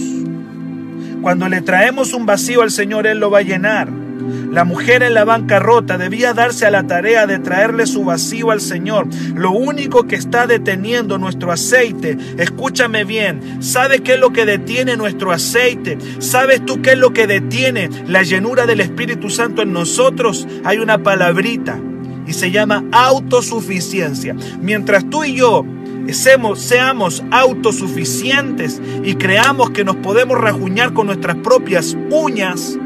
Cuando 1.22 1.48
le 1.48 1.60
traemos 1.60 2.12
un 2.12 2.26
vacío 2.26 2.62
al 2.62 2.72
Señor, 2.72 3.06
Él 3.06 3.20
lo 3.20 3.30
va 3.30 3.38
a 3.38 3.42
llenar. 3.42 4.03
La 4.50 4.64
mujer 4.64 5.02
en 5.02 5.14
la 5.14 5.24
bancarrota 5.24 5.98
debía 5.98 6.32
darse 6.32 6.66
a 6.66 6.70
la 6.70 6.84
tarea 6.84 7.26
de 7.26 7.38
traerle 7.38 7.86
su 7.86 8.04
vacío 8.04 8.50
al 8.50 8.60
Señor. 8.60 9.08
Lo 9.34 9.50
único 9.50 10.04
que 10.04 10.16
está 10.16 10.46
deteniendo 10.46 11.18
nuestro 11.18 11.50
aceite, 11.50 12.16
escúchame 12.38 13.04
bien, 13.04 13.62
¿sabe 13.62 14.00
qué 14.00 14.14
es 14.14 14.20
lo 14.20 14.32
que 14.32 14.46
detiene 14.46 14.96
nuestro 14.96 15.32
aceite? 15.32 15.98
¿Sabes 16.20 16.64
tú 16.64 16.82
qué 16.82 16.92
es 16.92 16.98
lo 16.98 17.12
que 17.12 17.26
detiene 17.26 17.90
la 18.06 18.22
llenura 18.22 18.66
del 18.66 18.80
Espíritu 18.80 19.30
Santo 19.30 19.62
en 19.62 19.72
nosotros? 19.72 20.46
Hay 20.64 20.78
una 20.78 21.02
palabrita 21.02 21.78
y 22.26 22.32
se 22.32 22.50
llama 22.50 22.84
autosuficiencia. 22.92 24.36
Mientras 24.60 25.08
tú 25.10 25.24
y 25.24 25.34
yo 25.34 25.64
seamos, 26.12 27.24
autosuficientes 27.30 28.80
y 29.02 29.14
creamos 29.14 29.70
que 29.70 29.84
nos 29.84 29.96
podemos 29.96 30.38
rajuñar 30.38 30.92
con 30.92 31.06
nuestras 31.06 31.36
propias 31.36 31.96
uñas, 32.10 32.78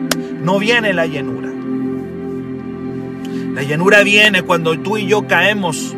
no 0.42 0.58
viene 0.58 0.92
la 0.92 1.06
llenura. 1.06 1.52
La 3.54 3.62
llenura 3.62 4.02
viene 4.02 4.42
cuando 4.42 4.78
tú 4.78 4.96
y 4.96 5.06
yo 5.06 5.26
caemos 5.26 5.96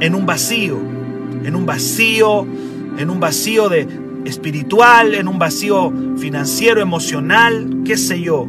en 0.00 0.14
un 0.14 0.24
vacío, 0.24 0.78
en 1.44 1.56
un 1.56 1.66
vacío, 1.66 2.46
en 2.96 3.10
un 3.10 3.18
vacío 3.18 3.68
de 3.68 3.88
espiritual, 4.24 5.14
en 5.14 5.28
un 5.28 5.38
vacío 5.38 5.92
financiero, 6.18 6.80
emocional, 6.80 7.82
qué 7.84 7.96
sé 7.96 8.20
yo. 8.20 8.46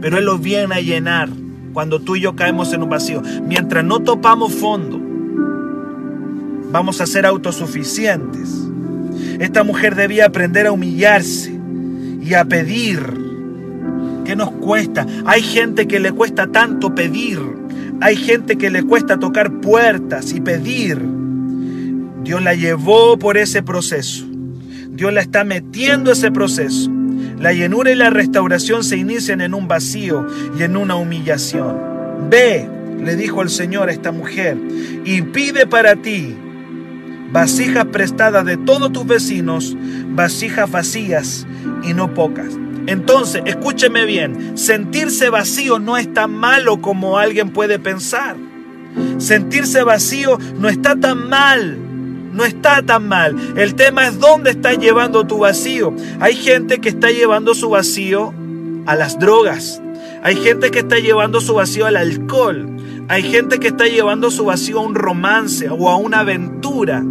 Pero 0.00 0.18
Él 0.18 0.24
lo 0.24 0.38
viene 0.38 0.74
a 0.74 0.80
llenar 0.80 1.28
cuando 1.72 2.00
tú 2.00 2.16
y 2.16 2.20
yo 2.20 2.34
caemos 2.34 2.72
en 2.72 2.82
un 2.82 2.88
vacío. 2.88 3.22
Mientras 3.46 3.84
no 3.84 4.00
topamos 4.00 4.52
fondo, 4.52 5.00
vamos 6.72 7.00
a 7.00 7.06
ser 7.06 7.26
autosuficientes. 7.26 8.68
Esta 9.38 9.62
mujer 9.62 9.94
debía 9.94 10.26
aprender 10.26 10.66
a 10.66 10.72
humillarse 10.72 11.58
y 12.20 12.34
a 12.34 12.44
pedir 12.44 13.29
¿Qué 14.30 14.36
nos 14.36 14.52
cuesta? 14.52 15.04
Hay 15.26 15.42
gente 15.42 15.88
que 15.88 15.98
le 15.98 16.12
cuesta 16.12 16.46
tanto 16.46 16.94
pedir. 16.94 17.40
Hay 18.00 18.14
gente 18.14 18.56
que 18.56 18.70
le 18.70 18.84
cuesta 18.84 19.18
tocar 19.18 19.60
puertas 19.60 20.32
y 20.32 20.40
pedir. 20.40 21.04
Dios 22.22 22.40
la 22.40 22.54
llevó 22.54 23.18
por 23.18 23.36
ese 23.36 23.64
proceso. 23.64 24.24
Dios 24.88 25.12
la 25.12 25.20
está 25.20 25.42
metiendo 25.42 26.12
ese 26.12 26.30
proceso. 26.30 26.92
La 27.40 27.52
llenura 27.52 27.90
y 27.90 27.96
la 27.96 28.10
restauración 28.10 28.84
se 28.84 28.98
inician 28.98 29.40
en 29.40 29.52
un 29.52 29.66
vacío 29.66 30.24
y 30.56 30.62
en 30.62 30.76
una 30.76 30.94
humillación. 30.94 31.76
Ve, 32.30 32.68
le 33.02 33.16
dijo 33.16 33.42
el 33.42 33.50
Señor 33.50 33.88
a 33.88 33.92
esta 33.92 34.12
mujer, 34.12 34.56
y 35.04 35.22
pide 35.22 35.66
para 35.66 35.96
ti 35.96 36.36
vasijas 37.32 37.86
prestadas 37.86 38.44
de 38.44 38.58
todos 38.58 38.92
tus 38.92 39.08
vecinos, 39.08 39.76
vasijas 40.10 40.70
vacías 40.70 41.48
y 41.82 41.94
no 41.94 42.14
pocas. 42.14 42.60
Entonces, 42.86 43.42
escúcheme 43.44 44.04
bien, 44.04 44.56
sentirse 44.56 45.28
vacío 45.30 45.78
no 45.78 45.96
es 45.96 46.12
tan 46.12 46.32
malo 46.32 46.80
como 46.80 47.18
alguien 47.18 47.50
puede 47.50 47.78
pensar. 47.78 48.36
Sentirse 49.18 49.82
vacío 49.82 50.38
no 50.58 50.68
está 50.68 50.96
tan 50.96 51.28
mal, 51.28 51.78
no 52.32 52.44
está 52.44 52.82
tan 52.82 53.06
mal. 53.06 53.36
El 53.56 53.74
tema 53.74 54.06
es 54.06 54.18
dónde 54.18 54.50
está 54.50 54.74
llevando 54.74 55.26
tu 55.26 55.38
vacío. 55.38 55.94
Hay 56.20 56.34
gente 56.34 56.80
que 56.80 56.88
está 56.88 57.10
llevando 57.10 57.54
su 57.54 57.70
vacío 57.70 58.34
a 58.86 58.96
las 58.96 59.18
drogas. 59.18 59.80
Hay 60.22 60.36
gente 60.36 60.70
que 60.70 60.80
está 60.80 60.98
llevando 60.98 61.40
su 61.40 61.54
vacío 61.54 61.86
al 61.86 61.96
alcohol. 61.96 62.76
Hay 63.08 63.22
gente 63.22 63.58
que 63.58 63.68
está 63.68 63.86
llevando 63.86 64.30
su 64.30 64.44
vacío 64.44 64.78
a 64.78 64.82
un 64.82 64.94
romance 64.94 65.68
o 65.68 65.88
a 65.88 65.96
una 65.96 66.20
aventura. 66.20 67.04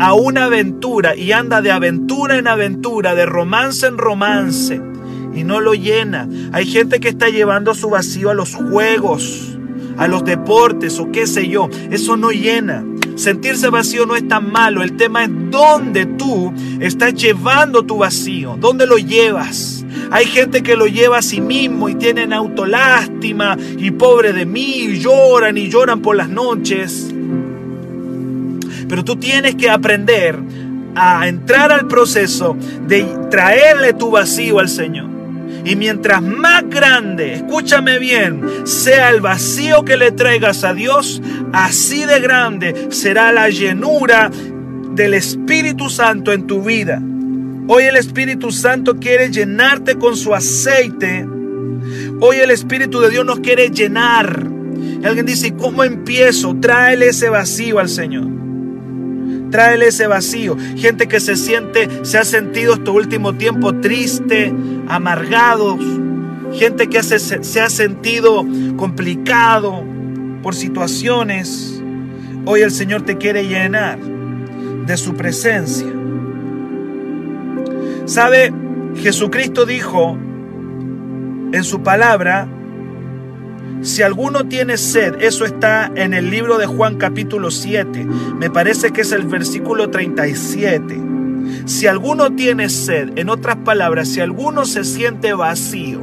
A 0.00 0.14
una 0.14 0.44
aventura 0.44 1.16
y 1.16 1.32
anda 1.32 1.62
de 1.62 1.70
aventura 1.72 2.36
en 2.36 2.48
aventura, 2.48 3.14
de 3.14 3.26
romance 3.26 3.86
en 3.86 3.98
romance 3.98 4.93
y 5.34 5.44
no 5.44 5.60
lo 5.60 5.74
llena. 5.74 6.28
Hay 6.52 6.66
gente 6.66 7.00
que 7.00 7.08
está 7.08 7.28
llevando 7.28 7.74
su 7.74 7.90
vacío 7.90 8.30
a 8.30 8.34
los 8.34 8.54
juegos, 8.54 9.58
a 9.96 10.08
los 10.08 10.24
deportes 10.24 10.98
o 10.98 11.10
qué 11.10 11.26
sé 11.26 11.48
yo. 11.48 11.68
Eso 11.90 12.16
no 12.16 12.30
llena. 12.30 12.84
Sentirse 13.16 13.68
vacío 13.68 14.06
no 14.06 14.16
es 14.16 14.26
tan 14.26 14.50
malo. 14.50 14.82
El 14.82 14.96
tema 14.96 15.24
es 15.24 15.30
dónde 15.50 16.06
tú 16.06 16.52
estás 16.80 17.14
llevando 17.14 17.84
tu 17.84 17.98
vacío, 17.98 18.56
dónde 18.60 18.86
lo 18.86 18.96
llevas. 18.96 19.84
Hay 20.10 20.26
gente 20.26 20.62
que 20.62 20.76
lo 20.76 20.86
lleva 20.86 21.18
a 21.18 21.22
sí 21.22 21.40
mismo 21.40 21.88
y 21.88 21.94
tienen 21.94 22.32
autolástima 22.32 23.56
y 23.78 23.90
pobre 23.92 24.32
de 24.32 24.46
mí, 24.46 24.82
y 24.82 25.00
lloran 25.00 25.56
y 25.56 25.68
lloran 25.68 26.00
por 26.02 26.16
las 26.16 26.28
noches. 26.28 27.12
Pero 28.88 29.04
tú 29.04 29.16
tienes 29.16 29.54
que 29.54 29.70
aprender 29.70 30.38
a 30.94 31.26
entrar 31.26 31.72
al 31.72 31.86
proceso 31.86 32.56
de 32.86 33.04
traerle 33.30 33.92
tu 33.94 34.10
vacío 34.10 34.58
al 34.58 34.68
Señor. 34.68 35.13
Y 35.64 35.76
mientras 35.76 36.22
más 36.22 36.68
grande, 36.68 37.34
escúchame 37.34 37.98
bien, 37.98 38.42
sea 38.64 39.10
el 39.10 39.20
vacío 39.20 39.84
que 39.84 39.96
le 39.96 40.12
traigas 40.12 40.62
a 40.64 40.74
Dios, 40.74 41.22
así 41.52 42.04
de 42.04 42.20
grande 42.20 42.88
será 42.90 43.32
la 43.32 43.48
llenura 43.48 44.30
del 44.94 45.14
Espíritu 45.14 45.88
Santo 45.88 46.32
en 46.32 46.46
tu 46.46 46.62
vida. 46.62 47.00
Hoy 47.66 47.84
el 47.84 47.96
Espíritu 47.96 48.52
Santo 48.52 48.96
quiere 48.96 49.30
llenarte 49.30 49.96
con 49.96 50.16
su 50.16 50.34
aceite 50.34 51.26
Hoy 52.20 52.36
el 52.36 52.50
Espíritu 52.50 53.00
de 53.00 53.10
Dios 53.10 53.24
nos 53.24 53.40
quiere 53.40 53.70
llenar. 53.70 54.46
Alguien 55.04 55.26
dice, 55.26 55.54
¿cómo 55.54 55.84
empiezo? 55.84 56.56
Tráele 56.60 57.08
ese 57.08 57.28
vacío 57.28 57.78
al 57.78 57.88
Señor. 57.88 58.43
Tráele 59.54 59.86
ese 59.86 60.08
vacío. 60.08 60.56
Gente 60.74 61.06
que 61.06 61.20
se 61.20 61.36
siente, 61.36 61.88
se 62.02 62.18
ha 62.18 62.24
sentido 62.24 62.74
este 62.74 62.90
último 62.90 63.36
tiempo 63.36 63.72
triste, 63.76 64.52
amargados. 64.88 65.78
Gente 66.54 66.88
que 66.88 67.00
se 67.04 67.60
ha 67.60 67.70
sentido 67.70 68.44
complicado 68.76 69.84
por 70.42 70.56
situaciones. 70.56 71.80
Hoy 72.44 72.62
el 72.62 72.72
Señor 72.72 73.02
te 73.02 73.16
quiere 73.16 73.46
llenar 73.46 74.00
de 74.00 74.96
su 74.96 75.14
presencia. 75.14 75.86
¿Sabe? 78.06 78.52
Jesucristo 78.96 79.66
dijo 79.66 80.18
en 81.52 81.62
su 81.62 81.80
palabra, 81.84 82.48
si 83.84 84.00
alguno 84.00 84.48
tiene 84.48 84.78
sed, 84.78 85.20
eso 85.20 85.44
está 85.44 85.92
en 85.94 86.14
el 86.14 86.30
libro 86.30 86.56
de 86.56 86.64
Juan 86.64 86.96
capítulo 86.96 87.50
7, 87.50 88.06
me 88.38 88.48
parece 88.48 88.92
que 88.92 89.02
es 89.02 89.12
el 89.12 89.26
versículo 89.26 89.90
37. 89.90 90.98
Si 91.66 91.86
alguno 91.86 92.34
tiene 92.34 92.70
sed, 92.70 93.10
en 93.16 93.28
otras 93.28 93.56
palabras, 93.56 94.08
si 94.08 94.20
alguno 94.20 94.64
se 94.64 94.84
siente 94.84 95.34
vacío, 95.34 96.00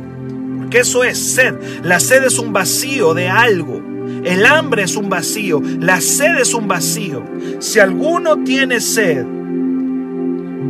porque 0.59 0.81
eso 0.81 1.03
es 1.03 1.17
sed, 1.17 1.55
la 1.83 1.99
sed 1.99 2.23
es 2.23 2.37
un 2.37 2.53
vacío 2.53 3.15
de 3.15 3.29
algo, 3.29 3.81
el 4.23 4.45
hambre 4.45 4.83
es 4.83 4.95
un 4.95 5.09
vacío, 5.09 5.59
la 5.79 6.01
sed 6.01 6.37
es 6.39 6.53
un 6.53 6.67
vacío. 6.67 7.23
Si 7.57 7.79
alguno 7.79 8.43
tiene 8.43 8.79
sed, 8.79 9.25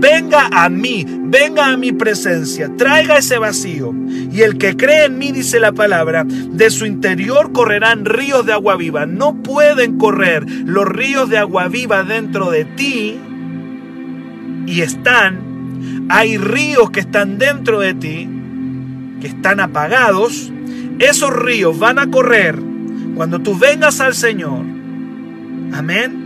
venga 0.02 0.50
a 0.52 0.68
mí, 0.68 1.06
venga 1.08 1.68
a 1.68 1.78
mi 1.78 1.92
presencia, 1.92 2.70
traiga 2.76 3.18
ese 3.18 3.38
vacío. 3.38 3.94
Y 4.32 4.42
el 4.42 4.58
que 4.58 4.76
cree 4.76 5.06
en 5.06 5.20
mí, 5.20 5.32
dice 5.32 5.60
la 5.60 5.72
palabra, 5.72 6.26
de 6.26 6.70
su 6.72 6.86
interior 6.88 7.52
correrán 7.54 8.06
ríos 8.06 8.46
de 8.46 8.54
agua 8.54 8.76
viva. 8.76 9.06
No 9.06 9.36
pueden 9.44 10.00
correr 10.00 10.46
los 10.66 10.88
ríos 10.88 11.30
de 11.30 11.38
agua 11.38 11.68
viva 11.68 12.04
dentro 12.04 12.50
de 12.50 12.66
ti. 12.66 13.20
Y 14.66 14.82
están, 14.82 16.08
hay 16.10 16.38
ríos 16.38 16.90
que 16.90 17.02
están 17.02 17.38
dentro 17.38 17.80
de 17.80 17.94
ti, 17.94 18.28
que 19.22 19.28
están 19.28 19.60
apagados. 19.60 20.52
Esos 20.98 21.32
ríos 21.32 21.78
van 21.78 22.00
a 22.00 22.10
correr 22.10 22.60
cuando 23.16 23.40
tú 23.40 23.58
vengas 23.58 24.02
al 24.02 24.16
Señor. 24.16 24.66
Amén. 25.74 26.18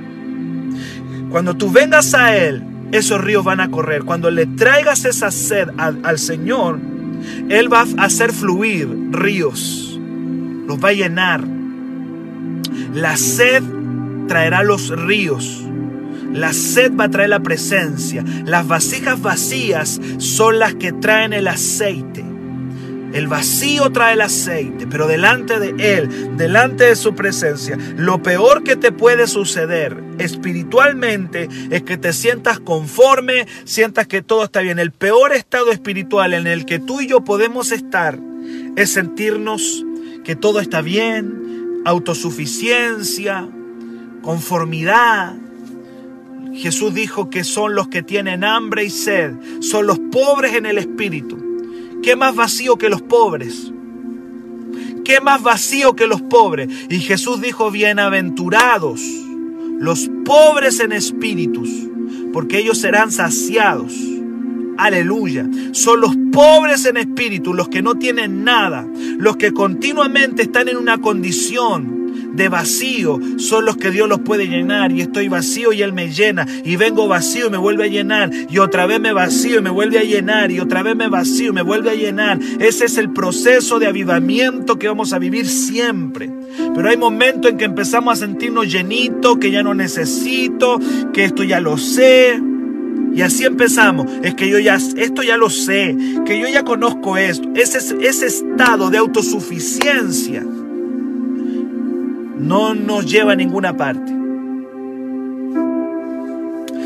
Cuando 1.29 1.55
tú 1.55 1.70
vengas 1.70 2.13
a 2.13 2.38
Él 2.38 2.75
esos 2.92 3.22
ríos 3.22 3.44
van 3.44 3.60
a 3.60 3.70
correr. 3.70 4.04
Cuando 4.04 4.32
le 4.32 4.46
traigas 4.46 5.06
esa 5.06 5.32
sed 5.32 5.70
al, 5.77 6.20
Señor, 6.20 6.80
Él 7.50 7.72
va 7.72 7.86
a 7.98 8.06
hacer 8.06 8.32
fluir 8.32 8.88
ríos, 9.12 10.00
los 10.68 10.84
va 10.84 10.89
a 10.89 10.94
llenar. 10.94 11.44
La 12.94 13.18
sed 13.18 13.63
traerá 14.27 14.63
los 14.63 14.89
ríos. 14.89 15.62
La 16.32 16.51
sed 16.51 16.92
va 17.00 17.06
a 17.06 17.10
traer 17.10 17.30
la 17.30 17.39
presencia. 17.39 18.24
Las 18.46 18.68
vasijas 18.68 19.22
vacías 19.22 20.01
son 20.18 20.60
las 20.60 20.75
que 20.75 20.92
traen 20.92 21.32
el 21.32 21.48
aceite. 21.48 22.35
El 23.15 23.29
vacío 23.29 23.93
trae 23.93 24.15
el 24.15 24.19
aceite, 24.19 24.88
pero 24.88 25.07
delante 25.07 25.57
de 25.57 25.98
Él, 25.98 26.36
delante 26.36 26.84
de 26.84 26.98
su 26.98 27.15
presencia, 27.15 27.77
lo 27.95 28.22
peor 28.22 28.62
que 28.62 28.75
te 28.75 28.91
puede 28.91 29.25
suceder 29.27 30.03
espiritualmente 30.17 31.48
es 31.72 31.84
que 31.84 31.95
te 31.95 32.12
sientas 32.12 32.60
conforme, 32.60 33.48
sientas 33.63 34.05
que 34.07 34.22
todo 34.22 34.43
está 34.43 34.60
bien. 34.60 34.79
El 34.79 34.91
peor 34.91 35.31
estado 35.31 35.72
espiritual 35.72 36.34
en 36.34 36.45
el 36.45 36.65
que 36.65 36.77
tú 36.77 37.00
y 37.00 37.07
yo 37.07 37.24
podemos 37.24 37.72
estar 37.72 38.19
es 38.75 38.91
sentirnos 38.91 39.86
que 40.25 40.36
todo 40.36 40.60
está 40.60 40.81
bien, 40.81 41.83
autosuficiencia, 41.85 43.48
conformidad. 44.24 45.35
Jesús 46.53 46.94
dijo 46.94 47.29
que 47.29 47.46
son 47.46 47.75
los 47.75 47.87
que 47.87 48.03
tienen 48.03 48.44
hambre 48.44 48.83
y 48.83 48.90
sed, 48.90 49.35
son 49.61 49.87
los 49.87 50.00
pobres 50.00 50.53
en 50.55 50.66
el 50.66 50.79
espíritu. 50.79 51.54
¿Qué 52.05 52.15
más 52.15 52.35
vacío 52.35 52.77
que 52.77 52.87
los 52.87 53.01
pobres? 53.01 53.72
¿Qué 55.03 55.22
más 55.22 55.41
vacío 55.41 55.96
que 55.96 56.05
los 56.05 56.22
pobres? 56.22 56.70
Y 56.87 57.00
Jesús 57.00 57.41
dijo, 57.41 57.72
bienaventurados 57.72 59.01
los 59.79 60.07
pobres 60.24 60.79
en 60.81 60.91
espíritus, 60.91 61.68
porque 62.31 62.59
ellos 62.59 62.77
serán 62.77 63.11
saciados. 63.11 63.96
Aleluya. 64.77 65.50
Son 65.72 66.00
los 66.00 66.15
pobres 66.31 66.85
en 66.85 66.98
espíritu, 66.98 67.55
los 67.55 67.70
que 67.70 67.81
no 67.81 67.96
tienen 67.96 68.44
nada, 68.44 68.87
los 69.18 69.37
que 69.37 69.51
continuamente 69.51 70.44
están 70.44 70.70
en 70.70 70.77
una 70.77 71.00
condición 71.00 72.04
de 72.35 72.50
vacío 72.50 73.19
son 73.37 73.65
los 73.65 73.77
que 73.77 73.91
Dios 73.91 74.09
los 74.09 74.19
puede 74.19 74.48
llenar. 74.48 74.91
Y 74.91 75.01
estoy 75.01 75.27
vacío 75.27 75.74
y 75.74 75.81
Él 75.81 75.93
me 75.93 76.11
llena. 76.11 76.45
Y 76.63 76.75
vengo 76.75 77.07
vacío 77.07 77.48
y 77.48 77.50
me 77.50 77.57
vuelve 77.57 77.85
a 77.85 77.87
llenar. 77.87 78.31
Y 78.50 78.59
otra 78.59 78.85
vez 78.85 79.00
me 79.00 79.13
vacío 79.13 79.59
y 79.59 79.61
me 79.61 79.69
vuelve 79.69 80.00
a 80.00 80.03
llenar. 80.03 80.51
Y 80.51 80.59
otra 80.59 80.83
vez 80.83 80.95
me 80.95 81.07
vacío 81.07 81.50
y 81.50 81.53
me 81.53 81.61
vuelve 81.61 81.91
a 81.91 81.95
llenar. 81.95 82.39
Ese 82.59 82.85
es 82.85 82.98
el 82.98 83.11
proceso 83.11 83.79
de 83.79 83.87
avivamiento 83.87 84.77
que 84.77 84.87
vamos 84.87 85.13
a 85.13 85.19
vivir 85.19 85.48
siempre. 85.48 86.29
Pero 86.74 86.89
hay 86.89 86.98
momentos 86.98 87.51
en 87.51 87.57
que 87.57 87.65
empezamos 87.65 88.13
a 88.13 88.25
sentirnos 88.25 88.71
llenitos, 88.71 89.37
que 89.37 89.51
ya 89.51 89.63
no 89.63 89.74
necesito, 89.74 90.79
que 91.13 91.25
esto 91.25 91.43
ya 91.43 91.59
lo 91.59 91.77
sé. 91.77 92.41
Y 93.13 93.21
así 93.21 93.45
empezamos. 93.45 94.07
Es 94.24 94.35
que 94.35 94.50
yo 94.50 94.59
ya, 94.59 94.75
esto 94.75 95.24
ya 95.24 95.37
lo 95.37 95.50
sé, 95.50 95.95
que 96.25 96.39
yo 96.39 96.48
ya 96.50 96.63
conozco 96.63 97.17
esto. 97.17 97.50
Ese, 97.55 97.79
ese 98.05 98.25
estado 98.25 98.89
de 98.89 98.98
autosuficiencia 98.98 100.45
no 102.37 102.74
nos 102.75 103.05
lleva 103.05 103.33
a 103.33 103.35
ninguna 103.35 103.75
parte. 103.75 104.13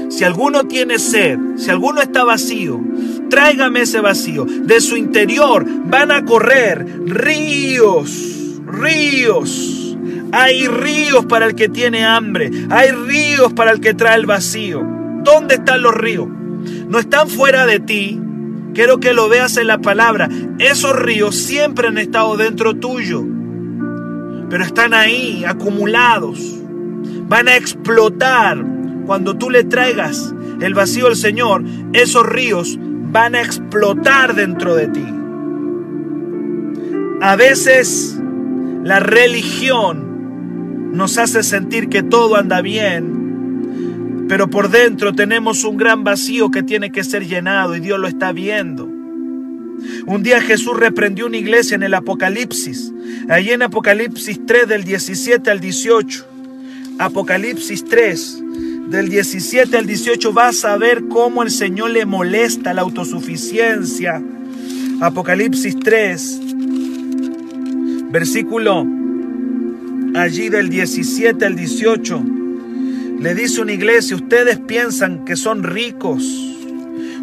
Si 0.10 0.24
alguno 0.24 0.66
tiene 0.66 1.00
sed, 1.00 1.38
si 1.58 1.70
alguno 1.70 2.02
está 2.02 2.24
vacío, 2.24 2.82
tráigame 3.30 3.82
ese 3.82 4.02
vacío. 4.02 4.46
De 4.46 4.82
su 4.82 4.98
interior 4.98 5.66
van 5.86 6.12
a 6.12 6.26
correr 6.26 6.86
ríos, 7.06 8.60
ríos. 8.66 9.96
Hay 10.32 10.68
ríos 10.68 11.26
para 11.26 11.46
el 11.46 11.56
que 11.56 11.70
tiene 11.70 12.06
hambre, 12.06 12.52
hay 12.70 12.92
ríos 12.92 13.54
para 13.54 13.72
el 13.72 13.80
que 13.80 13.94
trae 13.94 14.18
el 14.18 14.26
vacío. 14.26 14.86
¿Dónde 15.24 15.56
están 15.56 15.82
los 15.82 15.94
ríos? 15.94 16.28
No 16.28 17.00
están 17.00 17.30
fuera 17.30 17.66
de 17.66 17.80
ti. 17.80 18.20
Quiero 18.74 19.00
que 19.00 19.14
lo 19.14 19.30
veas 19.30 19.58
en 19.58 19.68
la 19.68 19.80
palabra. 19.80 20.30
Esos 20.60 20.96
ríos 20.96 21.36
siempre 21.36 21.88
han 21.88 21.98
estado 21.98 22.38
dentro 22.38 22.76
tuyo 22.76 23.26
pero 24.50 24.64
están 24.64 24.94
ahí 24.94 25.44
acumulados. 25.46 26.40
Van 27.28 27.48
a 27.48 27.56
explotar 27.56 28.64
cuando 29.06 29.36
tú 29.36 29.50
le 29.50 29.64
traigas 29.64 30.34
el 30.62 30.74
vacío 30.74 31.08
al 31.08 31.16
Señor. 31.16 31.64
Esos 31.94 32.26
ríos 32.26 32.78
van 33.12 33.36
a 33.36 33.42
explotar 33.42 34.36
dentro 34.36 34.76
de 34.76 34.88
ti. 34.88 35.06
A 37.22 37.36
veces 37.36 38.20
la 38.84 39.00
religión 39.00 40.10
nos 40.94 41.18
hace 41.18 41.44
sentir 41.44 41.90
que 41.90 42.02
todo 42.02 42.36
anda 42.36 42.62
bien, 42.62 44.26
pero 44.28 44.50
por 44.50 44.70
dentro 44.70 45.14
tenemos 45.14 45.64
un 45.64 45.78
gran 45.78 46.04
vacío 46.04 46.50
que 46.50 46.64
tiene 46.64 46.92
que 46.92 47.04
ser 47.04 47.28
llenado 47.28 47.76
y 47.76 47.80
Dios 47.80 48.00
lo 48.00 48.08
está 48.08 48.32
viendo. 48.32 48.89
Un 50.06 50.24
día 50.24 50.42
Jesús 50.42 50.78
reprendió 50.78 51.28
una 51.28 51.38
iglesia 51.38 51.76
en 51.76 51.84
el 51.84 51.94
Apocalipsis, 51.94 52.92
allí 53.30 53.52
en 53.52 53.62
Apocalipsis 53.62 54.40
3 54.46 54.68
del 54.68 54.84
17 54.84 55.50
al 55.50 55.60
18. 55.60 56.26
Apocalipsis 57.00 57.86
3 57.86 58.44
del 58.90 59.10
17 59.10 59.78
al 59.78 59.86
18 59.86 60.34
vas 60.34 60.66
a 60.66 60.78
ver 60.78 61.04
cómo 61.08 61.44
el 61.44 61.52
Señor 61.52 61.92
le 61.92 62.06
molesta 62.06 62.74
la 62.74 62.82
autosuficiencia. 62.82 64.22
Apocalipsis 65.00 65.78
3, 65.80 66.40
versículo 68.12 68.86
allí 70.16 70.50
del 70.50 70.70
17 70.70 71.46
al 71.46 71.56
18. 71.56 72.24
Le 73.20 73.36
dice 73.36 73.62
una 73.62 73.74
iglesia, 73.74 74.16
ustedes 74.16 74.60
piensan 74.60 75.24
que 75.26 75.36
son 75.36 75.64
ricos 75.64 76.49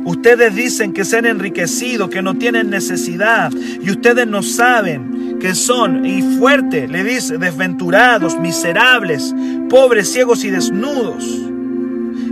Ustedes 0.07 0.55
dicen 0.55 0.93
que 0.93 1.05
se 1.05 1.19
han 1.19 1.27
enriquecido, 1.27 2.09
que 2.09 2.23
no 2.23 2.37
tienen 2.37 2.71
necesidad 2.71 3.53
y 3.53 3.91
ustedes 3.91 4.25
no 4.25 4.41
saben 4.41 5.39
que 5.41 5.53
son, 5.57 6.07
y 6.07 6.23
fuerte 6.39 6.87
le 6.87 7.03
dice, 7.03 7.39
desventurados, 7.39 8.39
miserables, 8.39 9.35
pobres, 9.69 10.13
ciegos 10.13 10.45
y 10.45 10.51
desnudos. 10.51 11.25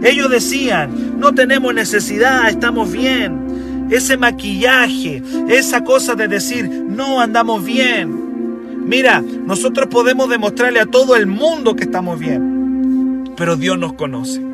Ellos 0.05 0.31
decían, 0.31 1.19
no 1.19 1.35
tenemos 1.35 1.75
necesidad, 1.75 2.49
estamos 2.49 2.93
bien. 2.93 3.89
Ese 3.91 4.17
maquillaje, 4.17 5.21
esa 5.49 5.83
cosa 5.83 6.15
de 6.15 6.29
decir, 6.29 6.69
no 6.69 7.21
andamos 7.21 7.65
bien. 7.65 8.85
Mira, 8.87 9.21
nosotros 9.21 9.89
podemos 9.89 10.29
demostrarle 10.29 10.79
a 10.79 10.87
todo 10.87 11.17
el 11.17 11.27
mundo 11.27 11.75
que 11.75 11.83
estamos 11.83 12.21
bien, 12.21 13.33
pero 13.37 13.57
Dios 13.57 13.77
nos 13.81 13.95
conoce. 13.95 14.54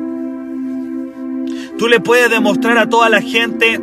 Tú 1.81 1.87
le 1.87 1.99
puedes 1.99 2.29
demostrar 2.29 2.77
a 2.77 2.87
toda 2.87 3.09
la 3.09 3.23
gente 3.23 3.81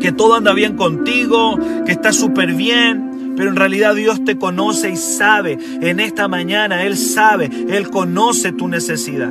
que 0.00 0.10
todo 0.10 0.34
anda 0.34 0.52
bien 0.52 0.74
contigo, 0.74 1.56
que 1.86 1.92
está 1.92 2.12
súper 2.12 2.54
bien, 2.54 3.34
pero 3.36 3.50
en 3.50 3.54
realidad 3.54 3.94
Dios 3.94 4.24
te 4.24 4.36
conoce 4.36 4.90
y 4.90 4.96
sabe. 4.96 5.60
En 5.80 6.00
esta 6.00 6.26
mañana 6.26 6.82
Él 6.82 6.96
sabe, 6.96 7.48
Él 7.68 7.88
conoce 7.88 8.50
tu 8.50 8.66
necesidad. 8.66 9.30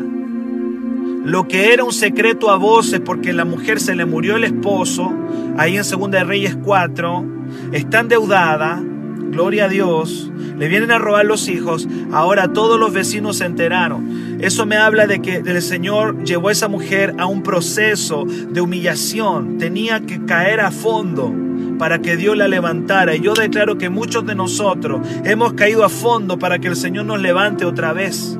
Lo 1.25 1.49
que 1.49 1.73
era 1.73 1.83
un 1.83 1.91
secreto 1.91 2.51
a 2.51 2.55
voces 2.55 3.01
porque 3.01 3.33
la 3.33 3.43
mujer 3.43 3.81
se 3.81 3.97
le 3.97 4.05
murió 4.05 4.37
el 4.37 4.45
esposo, 4.45 5.11
ahí 5.57 5.75
en 5.75 5.83
2 5.83 6.09
de 6.09 6.23
Reyes 6.23 6.57
4, 6.63 7.25
está 7.73 7.99
endeudada, 7.99 8.81
gloria 8.81 9.65
a 9.65 9.67
Dios, 9.67 10.31
le 10.57 10.69
vienen 10.69 10.91
a 10.91 10.99
robar 10.99 11.25
los 11.25 11.49
hijos, 11.49 11.85
ahora 12.13 12.53
todos 12.53 12.79
los 12.79 12.93
vecinos 12.93 13.39
se 13.39 13.45
enteraron. 13.45 14.26
Eso 14.39 14.65
me 14.65 14.77
habla 14.77 15.07
de 15.07 15.21
que 15.21 15.37
el 15.37 15.61
Señor 15.61 16.23
llevó 16.23 16.49
a 16.49 16.51
esa 16.51 16.67
mujer 16.67 17.15
a 17.17 17.25
un 17.25 17.41
proceso 17.43 18.25
de 18.25 18.61
humillación, 18.61 19.57
tenía 19.57 20.01
que 20.01 20.25
caer 20.25 20.59
a 20.59 20.71
fondo 20.71 21.33
para 21.79 21.99
que 21.99 22.17
Dios 22.17 22.37
la 22.37 22.47
levantara. 22.47 23.15
Y 23.15 23.21
yo 23.21 23.33
declaro 23.33 23.77
que 23.77 23.89
muchos 23.89 24.25
de 24.25 24.35
nosotros 24.35 25.07
hemos 25.23 25.53
caído 25.53 25.83
a 25.83 25.89
fondo 25.89 26.37
para 26.37 26.59
que 26.59 26.67
el 26.67 26.75
Señor 26.75 27.05
nos 27.05 27.19
levante 27.19 27.65
otra 27.65 27.93
vez. 27.93 28.37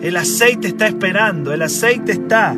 El 0.00 0.16
aceite 0.16 0.68
está 0.68 0.86
esperando, 0.86 1.52
el 1.52 1.62
aceite 1.62 2.12
está. 2.12 2.56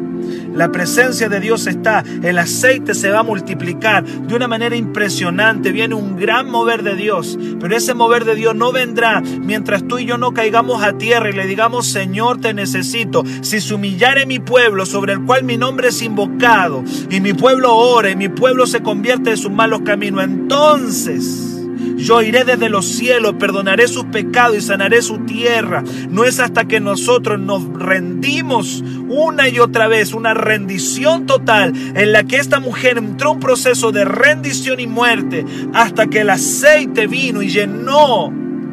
La 0.54 0.70
presencia 0.70 1.28
de 1.28 1.40
Dios 1.40 1.66
está, 1.66 2.04
el 2.22 2.38
aceite 2.38 2.94
se 2.94 3.10
va 3.10 3.20
a 3.20 3.24
multiplicar 3.24 4.04
de 4.04 4.34
una 4.34 4.48
manera 4.48 4.76
impresionante, 4.76 5.72
viene 5.72 5.94
un 5.94 6.16
gran 6.16 6.50
mover 6.50 6.82
de 6.82 6.94
Dios, 6.94 7.38
pero 7.60 7.76
ese 7.76 7.94
mover 7.94 8.24
de 8.24 8.34
Dios 8.34 8.54
no 8.54 8.72
vendrá 8.72 9.20
mientras 9.20 9.86
tú 9.86 9.98
y 9.98 10.04
yo 10.04 10.18
no 10.18 10.32
caigamos 10.32 10.82
a 10.82 10.98
tierra 10.98 11.30
y 11.30 11.32
le 11.32 11.46
digamos, 11.46 11.86
Señor, 11.86 12.40
te 12.40 12.54
necesito. 12.54 13.24
Si 13.40 13.60
se 13.60 13.74
humillare 13.74 14.26
mi 14.26 14.38
pueblo 14.38 14.86
sobre 14.86 15.14
el 15.14 15.24
cual 15.24 15.44
mi 15.44 15.56
nombre 15.56 15.88
es 15.88 16.02
invocado 16.02 16.84
y 17.10 17.20
mi 17.20 17.32
pueblo 17.32 17.74
ora 17.74 18.10
y 18.10 18.16
mi 18.16 18.28
pueblo 18.28 18.66
se 18.66 18.82
convierte 18.82 19.30
de 19.30 19.36
sus 19.36 19.50
malos 19.50 19.80
caminos, 19.84 20.24
entonces 20.24 21.51
yo 21.96 22.22
iré 22.22 22.44
desde 22.44 22.68
los 22.68 22.86
cielos, 22.86 23.34
perdonaré 23.38 23.88
sus 23.88 24.04
pecados 24.04 24.56
y 24.56 24.60
sanaré 24.60 25.02
su 25.02 25.18
tierra. 25.18 25.82
No 26.08 26.24
es 26.24 26.40
hasta 26.40 26.66
que 26.66 26.80
nosotros 26.80 27.38
nos 27.38 27.64
rendimos 27.72 28.82
una 29.08 29.48
y 29.48 29.58
otra 29.58 29.88
vez, 29.88 30.14
una 30.14 30.34
rendición 30.34 31.26
total 31.26 31.72
en 31.94 32.12
la 32.12 32.24
que 32.24 32.36
esta 32.36 32.60
mujer 32.60 32.98
entró 32.98 33.32
un 33.32 33.40
proceso 33.40 33.92
de 33.92 34.04
rendición 34.04 34.80
y 34.80 34.86
muerte 34.86 35.44
hasta 35.74 36.06
que 36.06 36.20
el 36.20 36.30
aceite 36.30 37.06
vino 37.06 37.42
y 37.42 37.48
llenó 37.48 38.32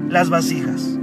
las 0.09 0.29
vasijas. 0.29 0.97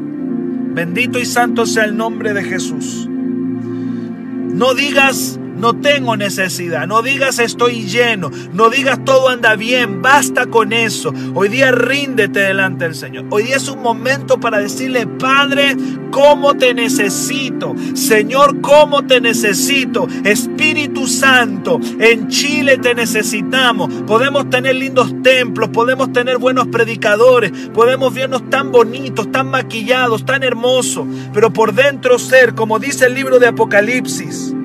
Bendito 0.74 1.18
y 1.18 1.24
santo 1.24 1.64
sea 1.64 1.84
el 1.84 1.96
nombre 1.96 2.34
de 2.34 2.44
Jesús. 2.44 3.08
No 3.08 4.74
digas 4.74 5.38
no 5.56 5.80
tengo 5.80 6.16
necesidad. 6.16 6.86
No 6.86 7.02
digas 7.02 7.38
estoy 7.38 7.84
lleno. 7.84 8.30
No 8.52 8.70
digas 8.70 9.04
todo 9.04 9.28
anda 9.28 9.56
bien. 9.56 10.02
Basta 10.02 10.46
con 10.46 10.72
eso. 10.72 11.12
Hoy 11.34 11.48
día 11.48 11.72
ríndete 11.72 12.40
delante 12.40 12.84
del 12.84 12.94
Señor. 12.94 13.26
Hoy 13.30 13.44
día 13.44 13.56
es 13.56 13.68
un 13.68 13.82
momento 13.82 14.38
para 14.38 14.58
decirle, 14.58 15.06
Padre, 15.06 15.76
¿cómo 16.10 16.54
te 16.54 16.74
necesito? 16.74 17.74
Señor, 17.94 18.60
¿cómo 18.60 19.06
te 19.06 19.20
necesito? 19.20 20.08
Espíritu 20.24 21.06
Santo, 21.06 21.80
en 21.98 22.28
Chile 22.28 22.78
te 22.78 22.94
necesitamos. 22.94 23.92
Podemos 24.06 24.48
tener 24.50 24.76
lindos 24.76 25.14
templos, 25.22 25.68
podemos 25.70 26.12
tener 26.12 26.38
buenos 26.38 26.68
predicadores, 26.68 27.52
podemos 27.72 28.14
vernos 28.14 28.48
tan 28.50 28.72
bonitos, 28.72 29.30
tan 29.30 29.50
maquillados, 29.50 30.24
tan 30.24 30.42
hermosos, 30.42 31.06
pero 31.32 31.52
por 31.52 31.74
dentro 31.74 32.18
ser, 32.18 32.54
como 32.54 32.78
dice 32.78 33.06
el 33.06 33.14
libro 33.14 33.38
de 33.38 33.48
Apocalipsis, 33.48 34.55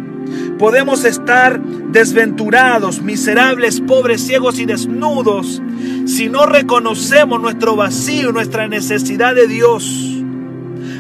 Podemos 0.62 1.06
estar 1.06 1.60
desventurados, 1.60 3.02
miserables, 3.02 3.82
pobres, 3.82 4.21
ciegos 4.21 4.60
y 4.60 4.67
desnudos 4.67 5.60
si 6.06 6.30
no 6.30 6.45
reconocemos 6.45 7.41
nuestro 7.41 7.76
vacío, 7.76 8.32
nuestra 8.32 8.67
necesidad 8.67 9.34
de 9.34 9.47
Dios. 9.47 10.21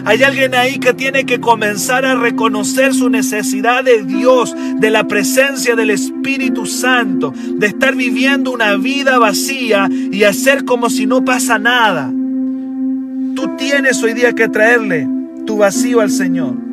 Hay 0.03 0.23
alguien 0.23 0.55
ahí 0.55 0.79
que 0.79 0.95
tiene 0.95 1.27
que 1.27 1.39
comenzar 1.39 2.05
a 2.05 2.15
reconocer 2.15 2.95
su 2.95 3.11
necesidad 3.11 3.83
de 3.83 4.03
Dios, 4.03 4.55
de 4.79 4.89
la 4.89 5.07
presencia 5.07 5.75
del 5.75 5.91
Espíritu 5.91 6.65
Santo, 6.65 7.31
de 7.31 7.67
estar 7.67 7.95
viviendo 7.95 8.49
una 8.49 8.77
vida 8.77 9.19
vacía 9.19 9.87
y 9.91 10.23
hacer 10.23 10.65
como 10.65 10.89
si 10.89 11.05
no 11.05 11.23
pasa 11.23 11.59
nada. 11.59 12.07
Tú 12.07 13.55
tienes 13.59 14.01
hoy 14.01 14.15
día 14.15 14.33
que 14.33 14.49
traerle 14.49 15.07
tu 15.45 15.57
vacío 15.57 16.01
al 16.01 16.09
Señor. 16.09 16.70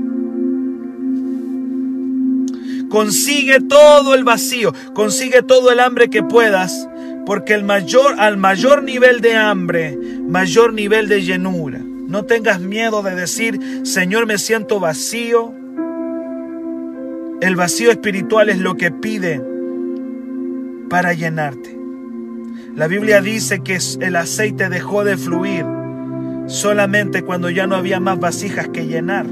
Consigue 2.88 3.60
todo 3.60 4.14
el 4.14 4.24
vacío, 4.24 4.72
consigue 4.94 5.42
todo 5.42 5.70
el 5.70 5.80
hambre 5.80 6.08
que 6.08 6.22
puedas, 6.22 6.88
porque 7.26 7.54
el 7.54 7.64
mayor, 7.64 8.18
al 8.18 8.38
mayor 8.38 8.82
nivel 8.82 9.20
de 9.20 9.34
hambre, 9.34 9.98
mayor 10.26 10.72
nivel 10.72 11.08
de 11.08 11.22
llenura. 11.22 11.80
No 11.80 12.24
tengas 12.24 12.60
miedo 12.60 13.02
de 13.02 13.14
decir, 13.14 13.60
Señor, 13.84 14.26
me 14.26 14.38
siento 14.38 14.80
vacío. 14.80 15.52
El 17.42 17.54
vacío 17.54 17.90
espiritual 17.90 18.48
es 18.48 18.58
lo 18.58 18.76
que 18.76 18.90
pide 18.90 19.42
para 20.88 21.12
llenarte. 21.12 21.78
La 22.74 22.86
Biblia 22.86 23.20
dice 23.20 23.60
que 23.60 23.78
el 24.00 24.16
aceite 24.16 24.70
dejó 24.70 25.04
de 25.04 25.18
fluir 25.18 25.66
solamente 26.46 27.22
cuando 27.22 27.50
ya 27.50 27.66
no 27.66 27.76
había 27.76 28.00
más 28.00 28.18
vasijas 28.18 28.68
que 28.68 28.86
llenar. 28.86 29.26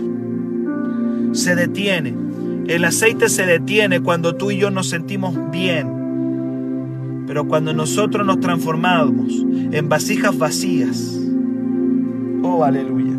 Se 1.32 1.54
detiene 1.54 2.25
el 2.68 2.84
aceite 2.84 3.28
se 3.28 3.46
detiene 3.46 4.00
cuando 4.00 4.34
tú 4.34 4.50
y 4.50 4.58
yo 4.58 4.70
nos 4.70 4.88
sentimos 4.88 5.34
bien. 5.50 7.24
Pero 7.26 7.46
cuando 7.46 7.72
nosotros 7.72 8.26
nos 8.26 8.40
transformamos 8.40 9.32
en 9.72 9.88
vasijas 9.88 10.36
vacías. 10.36 11.18
Oh, 12.42 12.64
aleluya. 12.64 13.12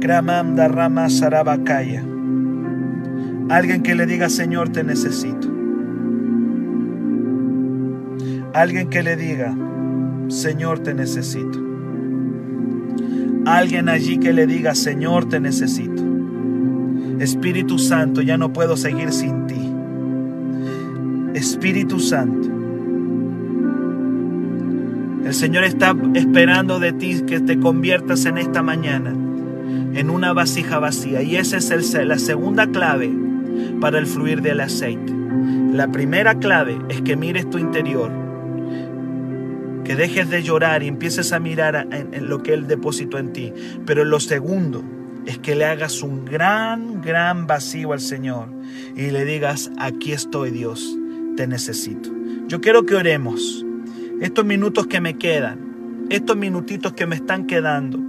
Kramanda 0.00 0.68
Rama 0.68 1.08
Sarabakaya. 1.08 2.04
Alguien 3.48 3.82
que 3.82 3.94
le 3.94 4.06
diga, 4.06 4.28
Señor, 4.28 4.68
te 4.70 4.84
necesito. 4.84 5.48
Alguien 8.52 8.90
que 8.90 9.02
le 9.02 9.16
diga, 9.16 9.56
Señor, 10.28 10.80
te 10.80 10.94
necesito. 10.94 11.58
Alguien 13.46 13.88
allí 13.88 14.18
que 14.18 14.32
le 14.32 14.46
diga, 14.46 14.74
Señor, 14.74 15.28
te 15.28 15.40
necesito. 15.40 15.97
Espíritu 17.20 17.78
Santo, 17.78 18.22
ya 18.22 18.36
no 18.36 18.52
puedo 18.52 18.76
seguir 18.76 19.12
sin 19.12 19.46
ti. 19.46 19.72
Espíritu 21.34 21.98
Santo. 22.00 22.48
El 25.24 25.34
Señor 25.34 25.64
está 25.64 25.94
esperando 26.14 26.78
de 26.78 26.92
ti 26.92 27.22
que 27.26 27.40
te 27.40 27.58
conviertas 27.58 28.24
en 28.24 28.38
esta 28.38 28.62
mañana 28.62 29.12
en 29.94 30.10
una 30.10 30.32
vasija 30.32 30.78
vacía. 30.78 31.22
Y 31.22 31.36
esa 31.36 31.56
es 31.56 31.94
la 31.94 32.18
segunda 32.18 32.68
clave 32.68 33.10
para 33.80 33.98
el 33.98 34.06
fluir 34.06 34.42
del 34.42 34.60
aceite. 34.60 35.12
La 35.72 35.90
primera 35.90 36.38
clave 36.38 36.78
es 36.88 37.02
que 37.02 37.16
mires 37.16 37.50
tu 37.50 37.58
interior, 37.58 38.10
que 39.84 39.96
dejes 39.96 40.30
de 40.30 40.42
llorar 40.42 40.82
y 40.82 40.88
empieces 40.88 41.32
a 41.32 41.40
mirar 41.40 41.88
en, 41.90 42.14
en 42.14 42.28
lo 42.28 42.42
que 42.42 42.54
Él 42.54 42.66
depositó 42.66 43.18
en 43.18 43.32
ti. 43.32 43.52
Pero 43.84 44.04
lo 44.04 44.20
segundo 44.20 44.84
es 45.28 45.36
que 45.36 45.54
le 45.54 45.66
hagas 45.66 46.02
un 46.02 46.24
gran, 46.24 47.02
gran 47.02 47.46
vacío 47.46 47.92
al 47.92 48.00
Señor 48.00 48.48
y 48.96 49.10
le 49.10 49.26
digas, 49.26 49.70
aquí 49.76 50.12
estoy 50.12 50.50
Dios, 50.50 50.96
te 51.36 51.46
necesito. 51.46 52.08
Yo 52.46 52.62
quiero 52.62 52.86
que 52.86 52.94
oremos 52.94 53.62
estos 54.22 54.46
minutos 54.46 54.86
que 54.86 55.02
me 55.02 55.18
quedan, 55.18 56.06
estos 56.08 56.34
minutitos 56.34 56.94
que 56.94 57.06
me 57.06 57.14
están 57.14 57.46
quedando. 57.46 58.00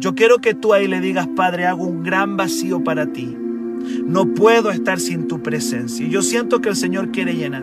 Yo 0.00 0.16
quiero 0.16 0.38
que 0.38 0.54
tú 0.54 0.74
ahí 0.74 0.88
le 0.88 1.00
digas, 1.00 1.28
Padre, 1.36 1.66
hago 1.66 1.84
un 1.84 2.02
gran 2.02 2.36
vacío 2.36 2.82
para 2.82 3.06
ti. 3.06 3.36
No 4.04 4.34
puedo 4.34 4.72
estar 4.72 4.98
sin 4.98 5.28
tu 5.28 5.44
presencia. 5.44 6.04
Yo 6.08 6.22
siento 6.22 6.60
que 6.60 6.70
el 6.70 6.76
Señor 6.76 7.12
quiere 7.12 7.36
llenar. 7.36 7.62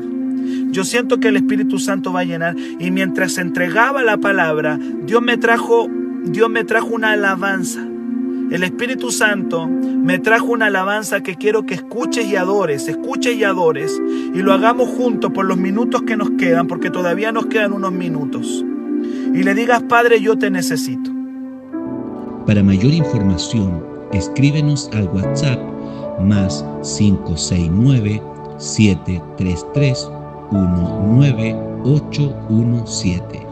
Yo 0.69 0.85
siento 0.85 1.19
que 1.19 1.27
el 1.27 1.35
Espíritu 1.35 1.79
Santo 1.79 2.13
va 2.13 2.21
a 2.21 2.23
llenar. 2.23 2.55
Y 2.79 2.91
mientras 2.91 3.37
entregaba 3.37 4.03
la 4.03 4.15
palabra, 4.15 4.79
Dios 5.05 5.21
me 5.21 5.37
trajo, 5.37 5.89
Dios 6.23 6.49
me 6.49 6.63
trajo 6.63 6.87
una 6.87 7.11
alabanza. 7.11 7.90
El 8.51 8.63
Espíritu 8.63 9.11
Santo 9.11 9.65
me 9.65 10.19
trajo 10.19 10.47
una 10.47 10.65
alabanza 10.65 11.23
que 11.23 11.35
quiero 11.35 11.65
que 11.65 11.75
escuches 11.75 12.27
y 12.27 12.35
adores, 12.35 12.89
escuches 12.89 13.37
y 13.37 13.45
adores, 13.45 13.97
y 14.33 14.39
lo 14.39 14.51
hagamos 14.51 14.89
juntos 14.89 15.31
por 15.31 15.45
los 15.45 15.57
minutos 15.57 16.01
que 16.01 16.17
nos 16.17 16.31
quedan, 16.31 16.67
porque 16.67 16.89
todavía 16.89 17.31
nos 17.31 17.45
quedan 17.45 17.71
unos 17.71 17.93
minutos. 17.93 18.65
Y 19.33 19.43
le 19.43 19.55
digas, 19.55 19.83
Padre, 19.83 20.19
yo 20.19 20.37
te 20.37 20.51
necesito. 20.51 21.09
Para 22.45 22.61
mayor 22.61 22.93
información, 22.93 23.85
escríbenos 24.11 24.89
al 24.91 25.07
WhatsApp 25.07 25.61
más 26.19 26.65
569 26.97 28.21
733 28.57 30.09
19817 30.51 33.50